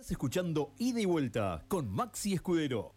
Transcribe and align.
Estás 0.00 0.12
escuchando 0.12 0.72
Ida 0.78 0.98
y 0.98 1.04
Vuelta 1.04 1.62
con 1.68 1.90
Maxi 1.90 2.32
Escudero. 2.32 2.94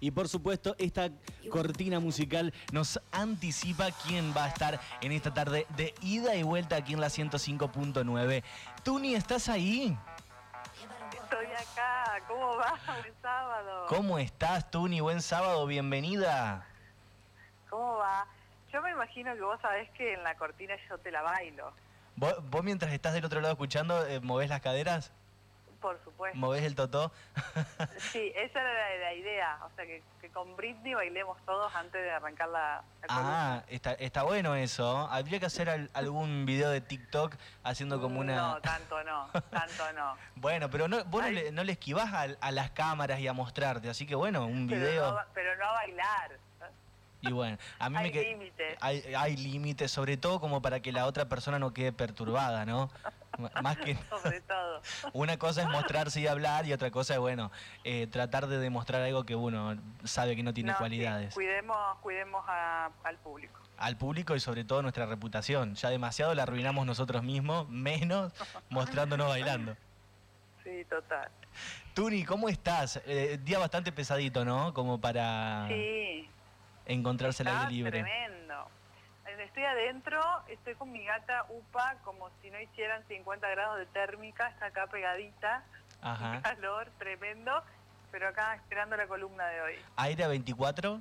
Y 0.00 0.10
por 0.10 0.26
supuesto, 0.26 0.74
esta 0.78 1.10
cortina 1.50 2.00
musical 2.00 2.54
nos 2.72 2.98
anticipa 3.12 3.90
quién 4.06 4.32
va 4.34 4.46
a 4.46 4.48
estar 4.48 4.80
en 5.02 5.12
esta 5.12 5.34
tarde 5.34 5.66
de 5.76 5.92
ida 6.00 6.34
y 6.34 6.42
vuelta 6.42 6.76
aquí 6.76 6.94
en 6.94 7.02
la 7.02 7.08
105.9. 7.08 8.42
Tuni, 8.82 9.16
¿estás 9.16 9.50
ahí? 9.50 9.94
¿Cómo 12.26 12.56
va? 12.56 12.78
Buen 13.00 13.14
sábado. 13.20 13.86
¿Cómo 13.88 14.18
estás, 14.18 14.70
Tuni? 14.70 15.00
Buen 15.00 15.20
sábado, 15.20 15.66
bienvenida. 15.66 16.66
¿Cómo 17.68 17.96
va? 17.96 18.26
Yo 18.72 18.80
me 18.82 18.90
imagino 18.90 19.34
que 19.34 19.40
vos 19.40 19.60
sabés 19.60 19.90
que 19.90 20.14
en 20.14 20.22
la 20.22 20.34
cortina 20.36 20.74
yo 20.88 20.98
te 20.98 21.10
la 21.10 21.22
bailo. 21.22 21.72
¿Vos, 22.16 22.34
vos 22.50 22.64
mientras 22.64 22.92
estás 22.92 23.14
del 23.14 23.24
otro 23.24 23.40
lado 23.40 23.52
escuchando, 23.52 24.06
eh, 24.06 24.20
movés 24.20 24.48
las 24.48 24.60
caderas? 24.60 25.12
Por 25.80 26.02
supuesto. 26.02 26.38
¿Movés 26.38 26.64
el 26.64 26.74
totó? 26.74 27.12
Sí, 28.12 28.32
esa 28.34 28.60
era 28.60 28.72
la, 28.72 28.96
la 29.04 29.14
idea. 29.14 29.58
O 29.64 29.70
sea, 29.76 29.84
que, 29.84 30.02
que 30.20 30.30
con 30.30 30.56
Britney 30.56 30.94
bailemos 30.94 31.38
todos 31.44 31.74
antes 31.74 32.02
de 32.02 32.10
arrancar 32.10 32.48
la, 32.48 32.82
la 33.02 33.06
Ah, 33.08 33.62
está, 33.68 33.92
está 33.94 34.22
bueno 34.22 34.54
eso. 34.54 35.08
Habría 35.10 35.38
que 35.40 35.46
hacer 35.46 35.68
al- 35.68 35.90
algún 35.94 36.46
video 36.46 36.70
de 36.70 36.80
TikTok 36.80 37.34
haciendo 37.62 38.00
como 38.00 38.20
una... 38.20 38.36
No, 38.36 38.60
tanto 38.60 39.02
no, 39.04 39.28
tanto 39.50 39.92
no. 39.94 40.16
Bueno, 40.36 40.70
pero 40.70 40.88
no, 40.88 41.04
vos 41.04 41.22
no 41.22 41.30
le, 41.30 41.52
no 41.52 41.64
le 41.64 41.72
esquivás 41.72 42.12
a, 42.12 42.26
a 42.40 42.50
las 42.52 42.70
cámaras 42.70 43.18
y 43.20 43.28
a 43.28 43.32
mostrarte, 43.32 43.88
así 43.88 44.06
que 44.06 44.14
bueno, 44.14 44.46
un 44.46 44.66
Pero 44.68 44.80
video... 44.80 45.12
no, 45.12 45.18
pero 45.34 45.56
no 45.56 45.64
a 45.64 45.72
bailar. 45.72 46.38
Y 47.28 47.32
bueno, 47.32 47.58
a 47.78 47.90
mí 47.90 47.96
Hay 47.98 48.12
me 48.12 48.22
límites. 48.22 48.78
hay, 48.80 49.02
hay 49.16 49.36
límites, 49.36 49.90
sobre 49.90 50.16
todo 50.16 50.40
como 50.40 50.62
para 50.62 50.80
que 50.80 50.92
la 50.92 51.06
otra 51.06 51.28
persona 51.28 51.58
no 51.58 51.72
quede 51.72 51.92
perturbada, 51.92 52.64
¿no? 52.64 52.90
Más 53.62 53.76
que 53.78 53.96
Sobre 54.10 54.40
todo. 54.42 54.80
una 55.12 55.38
cosa 55.38 55.62
es 55.62 55.68
mostrarse 55.68 56.20
y 56.20 56.26
hablar 56.26 56.66
y 56.66 56.72
otra 56.72 56.90
cosa 56.90 57.14
es, 57.14 57.20
bueno, 57.20 57.50
eh, 57.84 58.06
tratar 58.06 58.46
de 58.46 58.58
demostrar 58.58 59.02
algo 59.02 59.24
que 59.24 59.34
uno 59.34 59.76
sabe 60.04 60.36
que 60.36 60.42
no 60.42 60.54
tiene 60.54 60.70
No, 60.72 60.76
sí, 60.76 60.78
cualidades. 60.78 61.34
cuidemos 61.34 61.76
cuidemos 62.00 62.44
a- 62.48 62.90
al 63.04 63.16
público. 63.18 63.60
Al 63.78 63.96
público 63.98 64.34
y 64.34 64.40
sobre 64.40 64.64
todo 64.64 64.80
nuestra 64.80 65.04
reputación. 65.04 65.74
Ya 65.74 65.90
demasiado 65.90 66.34
la 66.34 66.44
arruinamos 66.44 66.86
nosotros 66.86 67.22
mismos, 67.22 67.68
menos 67.68 68.32
mostrándonos 68.70 69.28
bailando. 69.28 69.76
Sí, 70.64 70.84
total. 70.88 71.28
Tuni, 71.94 72.24
¿cómo 72.24 72.48
estás? 72.48 73.00
Eh, 73.06 73.38
día 73.42 73.58
bastante 73.58 73.92
pesadito, 73.92 74.44
¿no? 74.44 74.72
Como 74.74 75.00
para 75.00 75.66
Sí. 75.68 76.28
Encontrarse 76.86 77.42
al 77.42 77.48
aire 77.56 77.70
libre. 77.70 77.90
tremendo. 78.02 78.68
Estoy 79.38 79.64
adentro, 79.64 80.20
estoy 80.48 80.74
con 80.76 80.90
mi 80.92 81.04
gata 81.04 81.46
Upa 81.48 81.96
como 82.04 82.30
si 82.40 82.50
no 82.50 82.60
hicieran 82.60 83.02
50 83.08 83.48
grados 83.48 83.78
de 83.78 83.86
térmica, 83.86 84.48
está 84.48 84.66
acá 84.66 84.86
pegadita, 84.86 85.64
Ajá. 86.00 86.40
calor 86.42 86.90
tremendo, 86.98 87.62
pero 88.10 88.28
acá 88.28 88.54
esperando 88.54 88.96
la 88.96 89.06
columna 89.06 89.46
de 89.48 89.60
hoy. 89.60 89.74
Aire 89.96 90.24
a 90.24 90.28
24. 90.28 91.00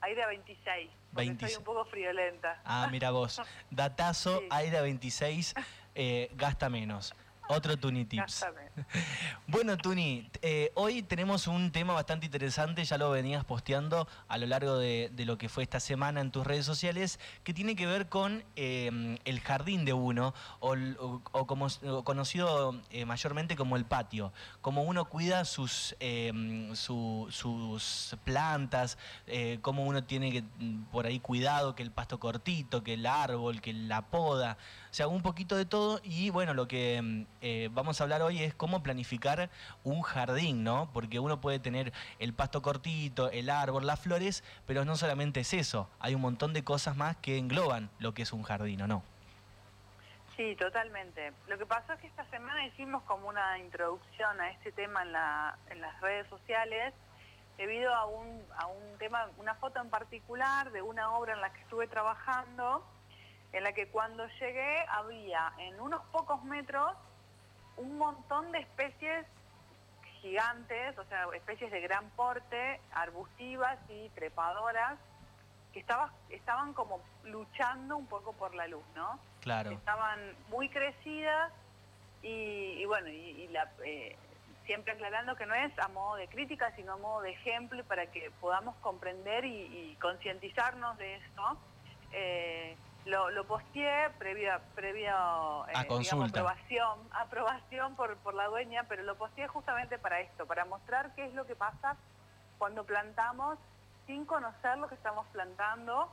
Aire 0.00 0.22
a 0.22 0.26
26, 0.28 0.90
porque 1.12 1.26
26. 1.28 1.52
estoy 1.52 1.58
un 1.60 1.64
poco 1.64 1.84
friolenta. 1.90 2.60
Ah, 2.64 2.88
mira 2.90 3.10
vos. 3.10 3.40
Datazo, 3.70 4.38
Sí. 4.40 4.48
aire 4.50 4.78
a 4.78 4.82
26, 4.82 5.54
eh, 5.94 6.30
gasta 6.34 6.68
menos. 6.68 7.14
Otro 7.48 7.76
Tuni 7.76 8.04
Tips. 8.04 8.44
Bueno, 9.46 9.76
Tuni, 9.76 10.28
eh, 10.42 10.72
hoy 10.74 11.02
tenemos 11.02 11.46
un 11.46 11.70
tema 11.70 11.92
bastante 11.92 12.26
interesante, 12.26 12.84
ya 12.84 12.98
lo 12.98 13.10
venías 13.10 13.44
posteando 13.44 14.08
a 14.26 14.38
lo 14.38 14.46
largo 14.46 14.78
de, 14.78 15.10
de 15.12 15.24
lo 15.26 15.38
que 15.38 15.48
fue 15.48 15.62
esta 15.62 15.78
semana 15.80 16.20
en 16.20 16.30
tus 16.30 16.44
redes 16.46 16.64
sociales, 16.66 17.20
que 17.44 17.52
tiene 17.54 17.76
que 17.76 17.86
ver 17.86 18.08
con 18.08 18.42
eh, 18.56 19.18
el 19.24 19.40
jardín 19.40 19.84
de 19.84 19.92
uno, 19.92 20.34
o, 20.60 20.74
el- 20.74 20.96
o- 20.98 21.22
o 21.32 21.46
como 21.46 21.66
o 21.86 22.02
conocido 22.04 22.80
eh, 22.90 23.04
mayormente 23.04 23.54
como 23.56 23.76
el 23.76 23.84
patio, 23.84 24.32
como 24.60 24.82
uno 24.82 25.04
cuida 25.04 25.44
sus, 25.44 25.94
su- 26.74 27.28
sus 27.30 28.16
plantas, 28.24 28.98
cómo 29.60 29.84
uno 29.84 30.04
tiene 30.04 30.32
que 30.32 30.42
mm, 30.42 30.84
por 30.90 31.06
ahí 31.06 31.20
cuidado, 31.20 31.74
que 31.74 31.82
el 31.82 31.90
pasto 31.92 32.18
cortito, 32.18 32.82
que 32.82 32.94
el 32.94 33.06
árbol, 33.06 33.60
que 33.60 33.72
la 33.72 34.02
poda, 34.02 34.56
sea, 34.94 35.08
un 35.08 35.22
poquito 35.22 35.56
de 35.56 35.66
todo 35.66 36.00
y 36.04 36.30
bueno, 36.30 36.54
lo 36.54 36.68
que 36.68 37.00
mm, 37.02 37.26
eh, 37.40 37.68
vamos 37.72 38.00
a 38.00 38.04
hablar 38.04 38.22
hoy 38.22 38.42
es 38.42 38.54
cómo 38.54 38.82
planificar 38.82 39.50
un 39.82 40.02
jardín, 40.02 40.62
¿no? 40.62 40.88
Porque 40.92 41.18
uno 41.18 41.40
puede 41.40 41.58
tener 41.58 41.92
el 42.20 42.32
pasto 42.32 42.62
cortito, 42.62 43.28
el 43.30 43.50
árbol, 43.50 43.86
las 43.86 43.98
flores, 44.00 44.44
pero 44.66 44.84
no 44.84 44.96
solamente 44.96 45.40
es 45.40 45.52
eso, 45.52 45.88
hay 45.98 46.14
un 46.14 46.20
montón 46.20 46.52
de 46.52 46.62
cosas 46.62 46.96
más 46.96 47.16
que 47.16 47.38
engloban 47.38 47.90
lo 47.98 48.14
que 48.14 48.22
es 48.22 48.32
un 48.32 48.42
jardín, 48.44 48.82
¿o 48.82 48.86
no? 48.86 49.02
Sí, 50.36 50.56
totalmente. 50.56 51.32
Lo 51.48 51.58
que 51.58 51.66
pasó 51.66 51.92
es 51.92 52.00
que 52.00 52.06
esta 52.08 52.24
semana 52.30 52.66
hicimos 52.66 53.02
como 53.04 53.28
una 53.28 53.58
introducción 53.58 54.40
a 54.40 54.50
este 54.50 54.72
tema 54.72 55.02
en, 55.02 55.12
la- 55.12 55.56
en 55.70 55.80
las 55.80 56.00
redes 56.00 56.28
sociales 56.28 56.92
debido 57.56 57.94
a 57.94 58.06
un, 58.06 58.42
a 58.58 58.66
un 58.66 58.98
tema, 58.98 59.28
una 59.38 59.54
foto 59.54 59.80
en 59.80 59.90
particular 59.90 60.72
de 60.72 60.82
una 60.82 61.10
obra 61.12 61.34
en 61.34 61.40
la 61.40 61.52
que 61.52 61.60
estuve 61.60 61.86
trabajando, 61.86 62.84
en 63.54 63.62
la 63.64 63.72
que 63.72 63.88
cuando 63.88 64.26
llegué 64.40 64.84
había 64.88 65.52
en 65.58 65.80
unos 65.80 66.02
pocos 66.12 66.42
metros 66.44 66.92
un 67.76 67.96
montón 67.98 68.50
de 68.52 68.58
especies 68.58 69.26
gigantes, 70.20 70.98
o 70.98 71.04
sea, 71.04 71.26
especies 71.34 71.70
de 71.70 71.80
gran 71.80 72.08
porte, 72.10 72.80
arbustivas 72.92 73.78
y 73.88 74.08
trepadoras, 74.10 74.98
que 75.72 75.80
estaba- 75.80 76.12
estaban 76.30 76.72
como 76.72 77.00
luchando 77.24 77.96
un 77.96 78.06
poco 78.06 78.32
por 78.32 78.54
la 78.54 78.66
luz, 78.66 78.84
¿no? 78.94 79.18
Claro. 79.40 79.70
estaban 79.72 80.18
muy 80.48 80.68
crecidas 80.70 81.52
y, 82.22 82.76
y 82.80 82.84
bueno, 82.86 83.08
y, 83.08 83.42
y 83.42 83.48
la, 83.48 83.70
eh, 83.84 84.16
siempre 84.64 84.94
aclarando 84.94 85.36
que 85.36 85.44
no 85.46 85.54
es 85.54 85.78
a 85.78 85.88
modo 85.88 86.16
de 86.16 86.26
crítica, 86.28 86.72
sino 86.74 86.94
a 86.94 86.96
modo 86.96 87.20
de 87.20 87.30
ejemplo 87.32 87.84
para 87.84 88.06
que 88.06 88.30
podamos 88.40 88.74
comprender 88.76 89.44
y, 89.44 89.90
y 89.90 89.96
concientizarnos 90.00 90.96
de 90.96 91.16
esto. 91.16 91.58
Eh, 92.12 92.76
lo, 93.06 93.30
lo 93.30 93.46
posteé 93.46 94.10
previa, 94.18 94.60
previa 94.74 95.12
eh, 95.68 95.70
digamos, 95.70 95.86
consulta. 95.86 96.40
aprobación, 96.40 96.98
aprobación 97.12 97.96
por, 97.96 98.16
por 98.18 98.34
la 98.34 98.46
dueña, 98.46 98.84
pero 98.88 99.02
lo 99.02 99.16
posteé 99.16 99.46
justamente 99.48 99.98
para 99.98 100.20
esto, 100.20 100.46
para 100.46 100.64
mostrar 100.64 101.14
qué 101.14 101.26
es 101.26 101.34
lo 101.34 101.46
que 101.46 101.54
pasa 101.56 101.96
cuando 102.58 102.84
plantamos 102.84 103.58
sin 104.06 104.24
conocer 104.24 104.78
lo 104.78 104.88
que 104.88 104.94
estamos 104.94 105.26
plantando 105.28 106.10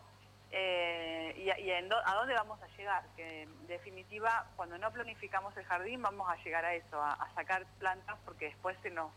eh, 0.52 1.34
y, 1.38 1.50
a- 1.50 1.60
y 1.60 1.72
a 1.72 2.14
dónde 2.16 2.34
vamos 2.34 2.62
a 2.62 2.68
llegar. 2.78 3.04
Que 3.16 3.44
en 3.44 3.68
definitiva, 3.68 4.46
cuando 4.56 4.78
no 4.78 4.92
planificamos 4.92 5.56
el 5.58 5.66
jardín, 5.66 6.02
vamos 6.02 6.30
a 6.30 6.36
llegar 6.44 6.66
a 6.66 6.74
eso, 6.74 7.02
a, 7.02 7.14
a 7.14 7.34
sacar 7.36 7.66
plantas 7.80 8.18
porque 8.26 8.46
después 8.46 8.78
se 8.82 8.90
nos 8.90 9.12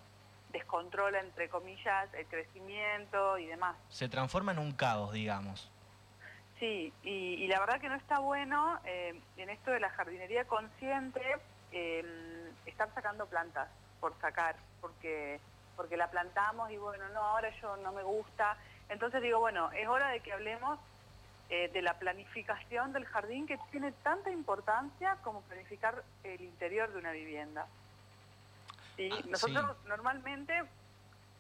descontrola, 0.52 1.18
entre 1.18 1.48
comillas, 1.48 2.12
el 2.14 2.26
crecimiento 2.26 3.36
y 3.38 3.46
demás. 3.46 3.76
Se 3.88 4.08
transforma 4.08 4.52
en 4.52 4.60
un 4.60 4.70
caos, 4.72 5.12
digamos. 5.12 5.70
Sí, 6.64 6.94
y, 7.02 7.10
y 7.44 7.46
la 7.46 7.60
verdad 7.60 7.78
que 7.78 7.90
no 7.90 7.94
está 7.94 8.20
bueno 8.20 8.80
eh, 8.86 9.20
en 9.36 9.50
esto 9.50 9.70
de 9.70 9.80
la 9.80 9.90
jardinería 9.90 10.46
consciente 10.46 11.20
eh, 11.72 12.50
estar 12.64 12.88
sacando 12.94 13.26
plantas 13.26 13.68
por 14.00 14.18
sacar, 14.18 14.56
porque, 14.80 15.40
porque 15.76 15.98
la 15.98 16.10
plantamos 16.10 16.70
y 16.70 16.78
bueno, 16.78 17.06
no, 17.10 17.20
ahora 17.20 17.50
yo 17.60 17.76
no 17.76 17.92
me 17.92 18.02
gusta. 18.02 18.56
Entonces 18.88 19.20
digo, 19.20 19.40
bueno, 19.40 19.70
es 19.72 19.86
hora 19.86 20.08
de 20.08 20.20
que 20.20 20.32
hablemos 20.32 20.78
eh, 21.50 21.68
de 21.68 21.82
la 21.82 21.98
planificación 21.98 22.94
del 22.94 23.04
jardín 23.04 23.46
que 23.46 23.58
tiene 23.70 23.92
tanta 24.02 24.30
importancia 24.30 25.18
como 25.22 25.42
planificar 25.42 26.02
el 26.22 26.40
interior 26.40 26.90
de 26.90 26.98
una 26.98 27.12
vivienda. 27.12 27.66
¿Sí? 28.96 29.10
Ah, 29.12 29.20
Nosotros 29.28 29.76
normalmente 29.84 30.62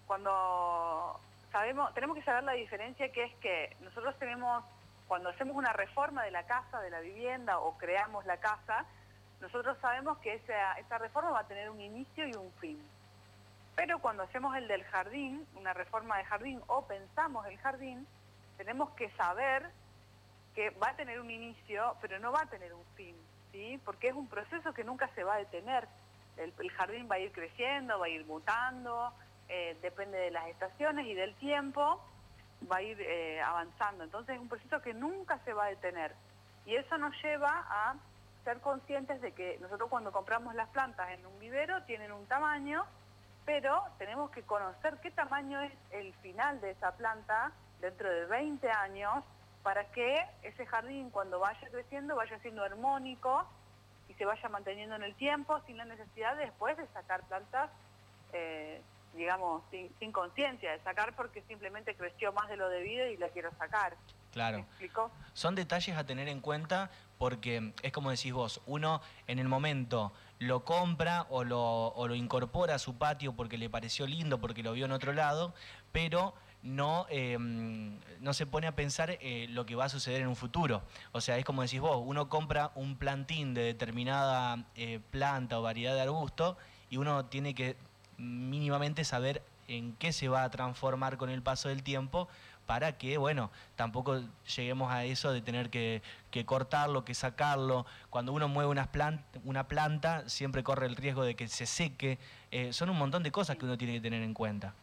cuando 0.06 1.18
sabemos, 1.50 1.94
tenemos 1.94 2.14
que 2.14 2.24
saber 2.24 2.44
la 2.44 2.52
diferencia 2.52 3.10
que 3.10 3.24
es 3.24 3.34
que 3.36 3.74
nosotros 3.80 4.14
tenemos, 4.18 4.62
cuando 5.08 5.28
hacemos 5.28 5.56
una 5.56 5.72
reforma 5.72 6.22
de 6.22 6.30
la 6.30 6.44
casa, 6.44 6.80
de 6.80 6.90
la 6.90 7.00
vivienda 7.00 7.58
o 7.58 7.76
creamos 7.76 8.24
la 8.26 8.38
casa, 8.38 8.86
nosotros 9.40 9.76
sabemos 9.80 10.18
que 10.18 10.34
esa, 10.34 10.98
reforma 10.98 11.30
va 11.30 11.40
a 11.40 11.46
tener 11.46 11.68
un 11.68 11.80
inicio 11.80 12.26
y 12.26 12.34
un 12.34 12.50
fin. 12.60 12.78
Pero 13.76 13.98
cuando 13.98 14.22
hacemos 14.22 14.56
el 14.56 14.68
del 14.68 14.84
jardín, 14.84 15.46
una 15.56 15.74
reforma 15.74 16.16
de 16.18 16.24
jardín 16.24 16.60
o 16.68 16.86
pensamos 16.86 17.46
el 17.46 17.58
jardín, 17.58 18.06
tenemos 18.56 18.90
que 18.90 19.10
saber 19.10 19.70
que 20.54 20.70
va 20.70 20.90
a 20.90 20.96
tener 20.96 21.20
un 21.20 21.30
inicio, 21.30 21.96
pero 22.00 22.18
no 22.20 22.32
va 22.32 22.42
a 22.42 22.46
tener 22.46 22.72
un 22.72 22.84
fin, 22.94 23.16
¿sí? 23.50 23.80
Porque 23.84 24.08
es 24.08 24.14
un 24.14 24.28
proceso 24.28 24.72
que 24.72 24.84
nunca 24.84 25.08
se 25.14 25.24
va 25.24 25.34
a 25.34 25.38
detener. 25.38 25.88
El, 26.36 26.54
el 26.58 26.70
jardín 26.70 27.08
va 27.10 27.16
a 27.16 27.18
ir 27.18 27.32
creciendo, 27.32 27.98
va 27.98 28.06
a 28.06 28.08
ir 28.08 28.24
mutando, 28.24 29.12
eh, 29.48 29.76
depende 29.82 30.16
de 30.18 30.30
las 30.30 30.46
estaciones 30.46 31.06
y 31.06 31.14
del 31.14 31.34
tiempo, 31.34 32.00
va 32.70 32.76
a 32.76 32.82
ir 32.82 33.00
eh, 33.00 33.40
avanzando. 33.40 34.04
Entonces 34.04 34.36
es 34.36 34.40
un 34.40 34.48
proceso 34.48 34.80
que 34.82 34.94
nunca 34.94 35.38
se 35.44 35.52
va 35.52 35.64
a 35.66 35.68
detener. 35.68 36.14
Y 36.66 36.76
eso 36.76 36.96
nos 36.98 37.14
lleva 37.22 37.66
a 37.68 37.94
ser 38.44 38.60
conscientes 38.60 39.20
de 39.20 39.32
que 39.32 39.58
nosotros 39.60 39.88
cuando 39.88 40.12
compramos 40.12 40.54
las 40.54 40.68
plantas 40.68 41.10
en 41.10 41.24
un 41.26 41.38
vivero 41.38 41.82
tienen 41.84 42.12
un 42.12 42.26
tamaño 42.26 42.84
pero 43.44 43.82
tenemos 43.98 44.30
que 44.30 44.42
conocer 44.42 44.98
qué 45.02 45.10
tamaño 45.10 45.60
es 45.60 45.72
el 45.90 46.14
final 46.14 46.60
de 46.60 46.70
esa 46.70 46.92
planta 46.92 47.52
dentro 47.80 48.08
de 48.08 48.26
20 48.26 48.70
años 48.70 49.22
para 49.62 49.84
que 49.90 50.26
ese 50.42 50.66
jardín 50.66 51.10
cuando 51.10 51.38
vaya 51.38 51.68
creciendo 51.70 52.16
vaya 52.16 52.38
siendo 52.40 52.62
armónico 52.62 53.46
y 54.08 54.14
se 54.14 54.24
vaya 54.24 54.48
manteniendo 54.48 54.96
en 54.96 55.02
el 55.02 55.14
tiempo 55.14 55.60
sin 55.66 55.76
la 55.76 55.84
necesidad 55.84 56.36
después 56.36 56.76
de 56.76 56.86
sacar 56.88 57.22
plantas, 57.24 57.70
eh, 58.32 58.82
digamos, 59.16 59.62
sin, 59.70 60.12
conciencia, 60.12 60.72
de 60.72 60.80
sacar 60.80 61.14
porque 61.16 61.42
simplemente 61.42 61.94
creció 61.94 62.32
más 62.32 62.48
de 62.48 62.56
lo 62.56 62.68
debido 62.68 63.06
y 63.06 63.16
la 63.16 63.28
quiero 63.28 63.50
sacar. 63.58 63.96
Claro. 64.32 64.66
Son 65.32 65.54
detalles 65.54 65.96
a 65.96 66.04
tener 66.04 66.28
en 66.28 66.40
cuenta 66.40 66.90
porque 67.18 67.72
es 67.82 67.92
como 67.92 68.10
decís 68.10 68.32
vos, 68.32 68.60
uno 68.66 69.00
en 69.28 69.38
el 69.38 69.48
momento 69.48 70.12
lo 70.40 70.64
compra 70.64 71.26
o 71.30 71.44
lo, 71.44 71.88
o 71.88 72.08
lo 72.08 72.14
incorpora 72.14 72.74
a 72.74 72.78
su 72.78 72.98
patio 72.98 73.34
porque 73.34 73.56
le 73.56 73.70
pareció 73.70 74.06
lindo, 74.06 74.40
porque 74.40 74.62
lo 74.62 74.72
vio 74.72 74.86
en 74.86 74.92
otro 74.92 75.12
lado, 75.12 75.54
pero 75.92 76.34
no, 76.64 77.06
em, 77.10 78.00
no 78.20 78.32
se 78.32 78.46
pone 78.46 78.66
a 78.66 78.74
pensar 78.74 79.18
eh, 79.20 79.46
lo 79.50 79.66
que 79.66 79.76
va 79.76 79.84
a 79.84 79.88
suceder 79.88 80.22
en 80.22 80.28
un 80.28 80.34
futuro. 80.34 80.82
O 81.12 81.20
sea, 81.20 81.36
es 81.36 81.44
como 81.44 81.62
decís 81.62 81.80
vos, 81.80 82.02
uno 82.04 82.28
compra 82.28 82.72
un 82.74 82.96
plantín 82.96 83.54
de 83.54 83.62
determinada 83.62 84.64
eh, 84.74 84.98
planta 85.10 85.58
o 85.58 85.62
variedad 85.62 85.94
de 85.94 86.00
arbusto 86.00 86.56
y 86.88 86.96
uno 86.96 87.26
tiene 87.26 87.54
que 87.54 87.76
mínimamente 88.18 89.04
saber 89.04 89.42
en 89.68 89.94
qué 89.96 90.12
se 90.12 90.28
va 90.28 90.44
a 90.44 90.50
transformar 90.50 91.16
con 91.16 91.30
el 91.30 91.42
paso 91.42 91.68
del 91.68 91.82
tiempo 91.82 92.28
para 92.66 92.96
que, 92.96 93.18
bueno, 93.18 93.50
tampoco 93.76 94.20
lleguemos 94.56 94.90
a 94.90 95.04
eso 95.04 95.32
de 95.32 95.42
tener 95.42 95.70
que, 95.70 96.02
cortarlo, 96.46 97.04
que 97.04 97.14
sacarlo. 97.14 97.86
Cuando 98.10 98.32
uno 98.32 98.48
mueve 98.48 98.70
una 98.70 99.66
planta, 99.68 100.28
siempre 100.28 100.62
corre 100.62 100.86
el 100.86 100.96
riesgo 100.96 101.24
de 101.24 101.34
que 101.34 101.48
se 101.48 101.66
seque. 101.66 102.18
Eh, 102.50 102.72
son 102.72 102.90
un 102.90 102.98
montón 102.98 103.22
de 103.22 103.30
cosas 103.30 103.56
que 103.56 103.64
uno 103.64 103.76
tiene 103.76 103.94
que 103.94 104.00
tener 104.00 104.22
en 104.22 104.34
cuenta. 104.34 104.74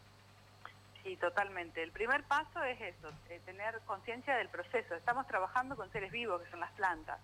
Sí, 1.02 1.16
totalmente. 1.16 1.82
El 1.82 1.90
primer 1.90 2.22
paso 2.24 2.62
es 2.62 2.80
eso, 2.80 3.10
eh, 3.28 3.40
tener 3.44 3.80
conciencia 3.86 4.36
del 4.36 4.48
proceso. 4.48 4.94
Estamos 4.94 5.26
trabajando 5.26 5.74
con 5.74 5.90
seres 5.90 6.12
vivos, 6.12 6.40
que 6.42 6.50
son 6.50 6.60
las 6.60 6.70
plantas. 6.72 7.18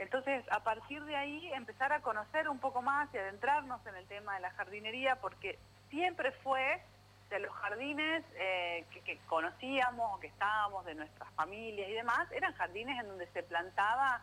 Entonces, 0.00 0.42
a 0.50 0.60
partir 0.60 1.04
de 1.04 1.14
ahí, 1.14 1.52
empezar 1.52 1.92
a 1.92 2.00
conocer 2.00 2.48
un 2.48 2.58
poco 2.58 2.80
más 2.80 3.12
y 3.12 3.18
adentrarnos 3.18 3.86
en 3.86 3.96
el 3.96 4.06
tema 4.06 4.34
de 4.34 4.40
la 4.40 4.50
jardinería, 4.52 5.16
porque 5.16 5.58
siempre 5.90 6.32
fue 6.42 6.82
de 7.28 7.38
los 7.38 7.54
jardines 7.56 8.24
eh, 8.36 8.86
que, 9.04 9.18
conocíamos, 9.28 10.18
que 10.20 10.28
estábamos, 10.28 10.86
de 10.86 10.94
nuestras 10.94 11.30
familias 11.34 11.86
y 11.90 11.92
demás, 11.92 12.32
eran 12.32 12.54
jardines 12.54 12.98
en 12.98 13.08
donde 13.08 13.26
se 13.26 13.42
plantaba, 13.42 14.22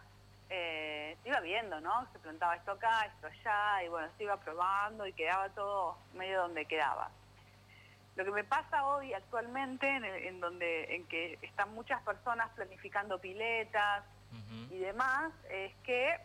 eh, 0.49 1.15
se 1.21 1.29
iba 1.29 1.41
viendo, 1.41 1.79
¿no? 1.79 2.07
Se 2.11 2.17
plantaba 2.17 2.55
esto 2.55 2.71
acá, 2.71 3.05
esto 3.05 3.27
allá, 3.27 3.83
y 3.83 3.89
bueno, 3.89 4.07
se 4.17 4.23
iba 4.23 4.35
probando 4.37 5.05
y 5.05 5.13
quedaba 5.13 5.47
todo 5.49 5.95
medio 6.15 6.41
donde 6.41 6.65
quedaba. 6.65 7.11
Lo 8.15 8.25
que 8.25 8.31
me 8.31 8.43
pasa 8.43 8.83
hoy 8.83 9.13
actualmente, 9.13 9.87
en, 10.27 10.39
donde 10.39 10.95
en 10.95 11.05
que 11.05 11.37
están 11.43 11.71
muchas 11.75 12.01
personas 12.01 12.49
planificando 12.55 13.19
piletas 13.19 14.03
y 14.69 14.77
demás, 14.79 15.31
es 15.49 15.73
que 15.83 16.09
eh, 16.09 16.19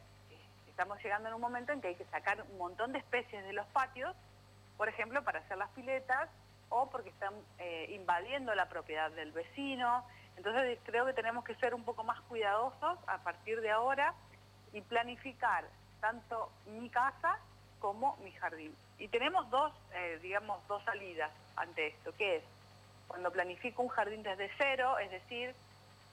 estamos 0.69 1.03
llegando 1.03 1.29
en 1.29 1.35
un 1.35 1.41
momento 1.41 1.73
en 1.73 1.81
que 1.81 1.89
hay 1.89 1.95
que 1.95 2.05
sacar 2.07 2.43
un 2.51 2.59
montón 2.59 2.93
de 2.93 2.99
especies 2.99 3.45
de 3.45 3.53
los 3.53 3.67
patios, 3.69 4.15
por 4.77 4.89
ejemplo, 4.89 5.23
para 5.23 5.41
hacer 5.41 5.59
las 5.59 5.71
piletas 5.71 6.29
o 6.69 6.89
porque 6.91 7.11
están 7.11 7.35
eh, 7.59 7.91
invadiendo 7.95 8.55
la 8.55 8.69
propiedad 8.69 9.11
del 9.13 9.33
vecino. 9.33 10.05
Entonces 10.37 10.79
creo 10.85 11.07
que 11.07 11.13
tenemos 11.13 11.45
que 11.45 11.55
ser 11.57 11.75
un 11.75 11.85
poco 11.85 12.05
más 12.05 12.21
cuidadosos 12.23 12.99
a 13.07 13.19
partir 13.19 13.61
de 13.61 13.71
ahora 13.71 14.15
y 14.73 14.81
planificar 14.81 15.65
tanto 16.01 16.51
mi 16.67 16.89
casa 16.89 17.39
como 17.79 18.17
mi 18.19 18.33
jardín. 18.33 18.75
Y 18.99 19.09
tenemos 19.09 19.49
dos, 19.51 19.73
eh, 19.95 20.19
digamos, 20.23 20.67
dos 20.69 20.83
salidas 20.85 21.31
ante 21.57 21.89
esto, 21.89 22.15
que 22.17 22.37
es 22.37 22.45
cuando 23.07 23.31
planifico 23.31 23.83
un 23.83 23.89
jardín 23.89 24.23
desde 24.23 24.51
cero, 24.57 24.99
es 24.99 25.11
decir, 25.11 25.55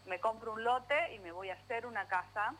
me 0.10 0.20
compro 0.20 0.54
un 0.54 0.64
lote 0.64 1.14
y 1.14 1.20
me 1.20 1.32
voy 1.32 1.50
a 1.50 1.54
hacer 1.54 1.86
una 1.86 2.06
casa, 2.08 2.54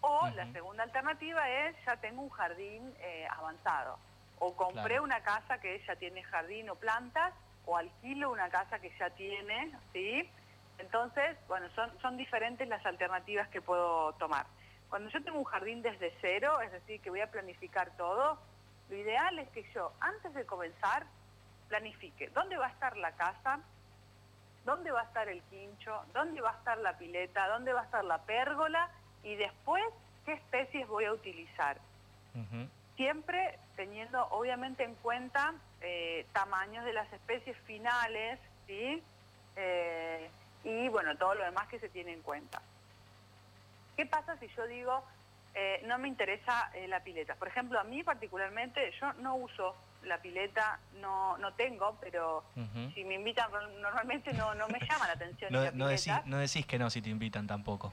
o 0.00 0.28
la 0.36 0.46
segunda 0.52 0.84
alternativa 0.84 1.48
es 1.48 1.74
ya 1.84 1.96
tengo 1.96 2.22
un 2.22 2.30
jardín 2.30 2.94
eh, 3.00 3.26
avanzado, 3.30 3.98
o 4.38 4.54
compré 4.54 5.00
una 5.00 5.20
casa 5.22 5.58
que 5.60 5.82
ya 5.86 5.96
tiene 5.96 6.22
jardín 6.22 6.70
o 6.70 6.76
plantas, 6.76 7.32
o 7.64 7.76
alquilo 7.76 8.30
una 8.30 8.48
casa 8.48 8.78
que 8.78 8.92
ya 8.98 9.10
tiene, 9.10 9.72
¿sí? 9.92 10.30
Entonces, 10.78 11.36
bueno, 11.48 11.68
son, 11.74 11.90
son 12.00 12.16
diferentes 12.16 12.68
las 12.68 12.84
alternativas 12.86 13.48
que 13.48 13.60
puedo 13.60 14.12
tomar. 14.14 14.46
Cuando 14.88 15.10
yo 15.10 15.22
tengo 15.22 15.38
un 15.38 15.44
jardín 15.44 15.82
desde 15.82 16.14
cero, 16.20 16.60
es 16.60 16.70
decir, 16.70 17.00
que 17.00 17.10
voy 17.10 17.20
a 17.20 17.30
planificar 17.30 17.90
todo, 17.96 18.38
lo 18.88 18.96
ideal 18.96 19.38
es 19.38 19.48
que 19.50 19.64
yo, 19.74 19.92
antes 20.00 20.32
de 20.32 20.46
comenzar, 20.46 21.04
planifique 21.68 22.28
dónde 22.28 22.56
va 22.56 22.66
a 22.66 22.70
estar 22.70 22.96
la 22.96 23.12
casa, 23.12 23.60
dónde 24.68 24.90
va 24.90 25.00
a 25.00 25.04
estar 25.04 25.26
el 25.30 25.40
quincho, 25.44 26.04
dónde 26.12 26.42
va 26.42 26.50
a 26.50 26.58
estar 26.58 26.76
la 26.76 26.98
pileta, 26.98 27.48
dónde 27.48 27.72
va 27.72 27.80
a 27.80 27.84
estar 27.84 28.04
la 28.04 28.18
pérgola 28.18 28.90
y 29.22 29.34
después 29.34 29.82
qué 30.26 30.34
especies 30.34 30.86
voy 30.86 31.06
a 31.06 31.12
utilizar. 31.12 31.78
Siempre 32.94 33.58
teniendo 33.76 34.26
obviamente 34.26 34.84
en 34.84 34.94
cuenta 34.96 35.54
eh, 35.80 36.26
tamaños 36.34 36.84
de 36.84 36.92
las 36.92 37.10
especies 37.12 37.56
finales, 37.66 38.38
¿sí? 38.66 39.02
Eh, 39.56 40.30
y 40.64 40.88
bueno, 40.88 41.16
todo 41.16 41.34
lo 41.34 41.44
demás 41.44 41.66
que 41.68 41.78
se 41.78 41.88
tiene 41.88 42.12
en 42.12 42.20
cuenta. 42.20 42.60
¿Qué 43.96 44.04
pasa 44.04 44.36
si 44.36 44.48
yo 44.48 44.66
digo, 44.66 45.02
eh, 45.54 45.82
no 45.86 45.96
me 45.98 46.08
interesa 46.08 46.70
la 46.88 47.00
pileta? 47.00 47.36
Por 47.36 47.48
ejemplo, 47.48 47.80
a 47.80 47.84
mí 47.84 48.02
particularmente, 48.02 48.92
yo 49.00 49.14
no 49.14 49.36
uso 49.36 49.74
la 50.04 50.20
pileta, 50.20 50.78
no, 51.00 51.36
no 51.38 51.52
tengo, 51.54 51.96
pero 52.00 52.44
si 52.94 53.04
me 53.04 53.14
invitan 53.14 53.50
normalmente 53.80 54.32
no, 54.32 54.54
no 54.54 54.68
me 54.68 54.78
llama 54.80 55.06
la 55.06 55.12
atención. 55.12 55.52
no, 55.52 55.70
no, 55.72 55.88
decís, 55.88 56.66
que 56.66 56.78
no 56.78 56.90
si 56.90 57.02
te 57.02 57.10
invitan 57.10 57.46
tampoco. 57.46 57.92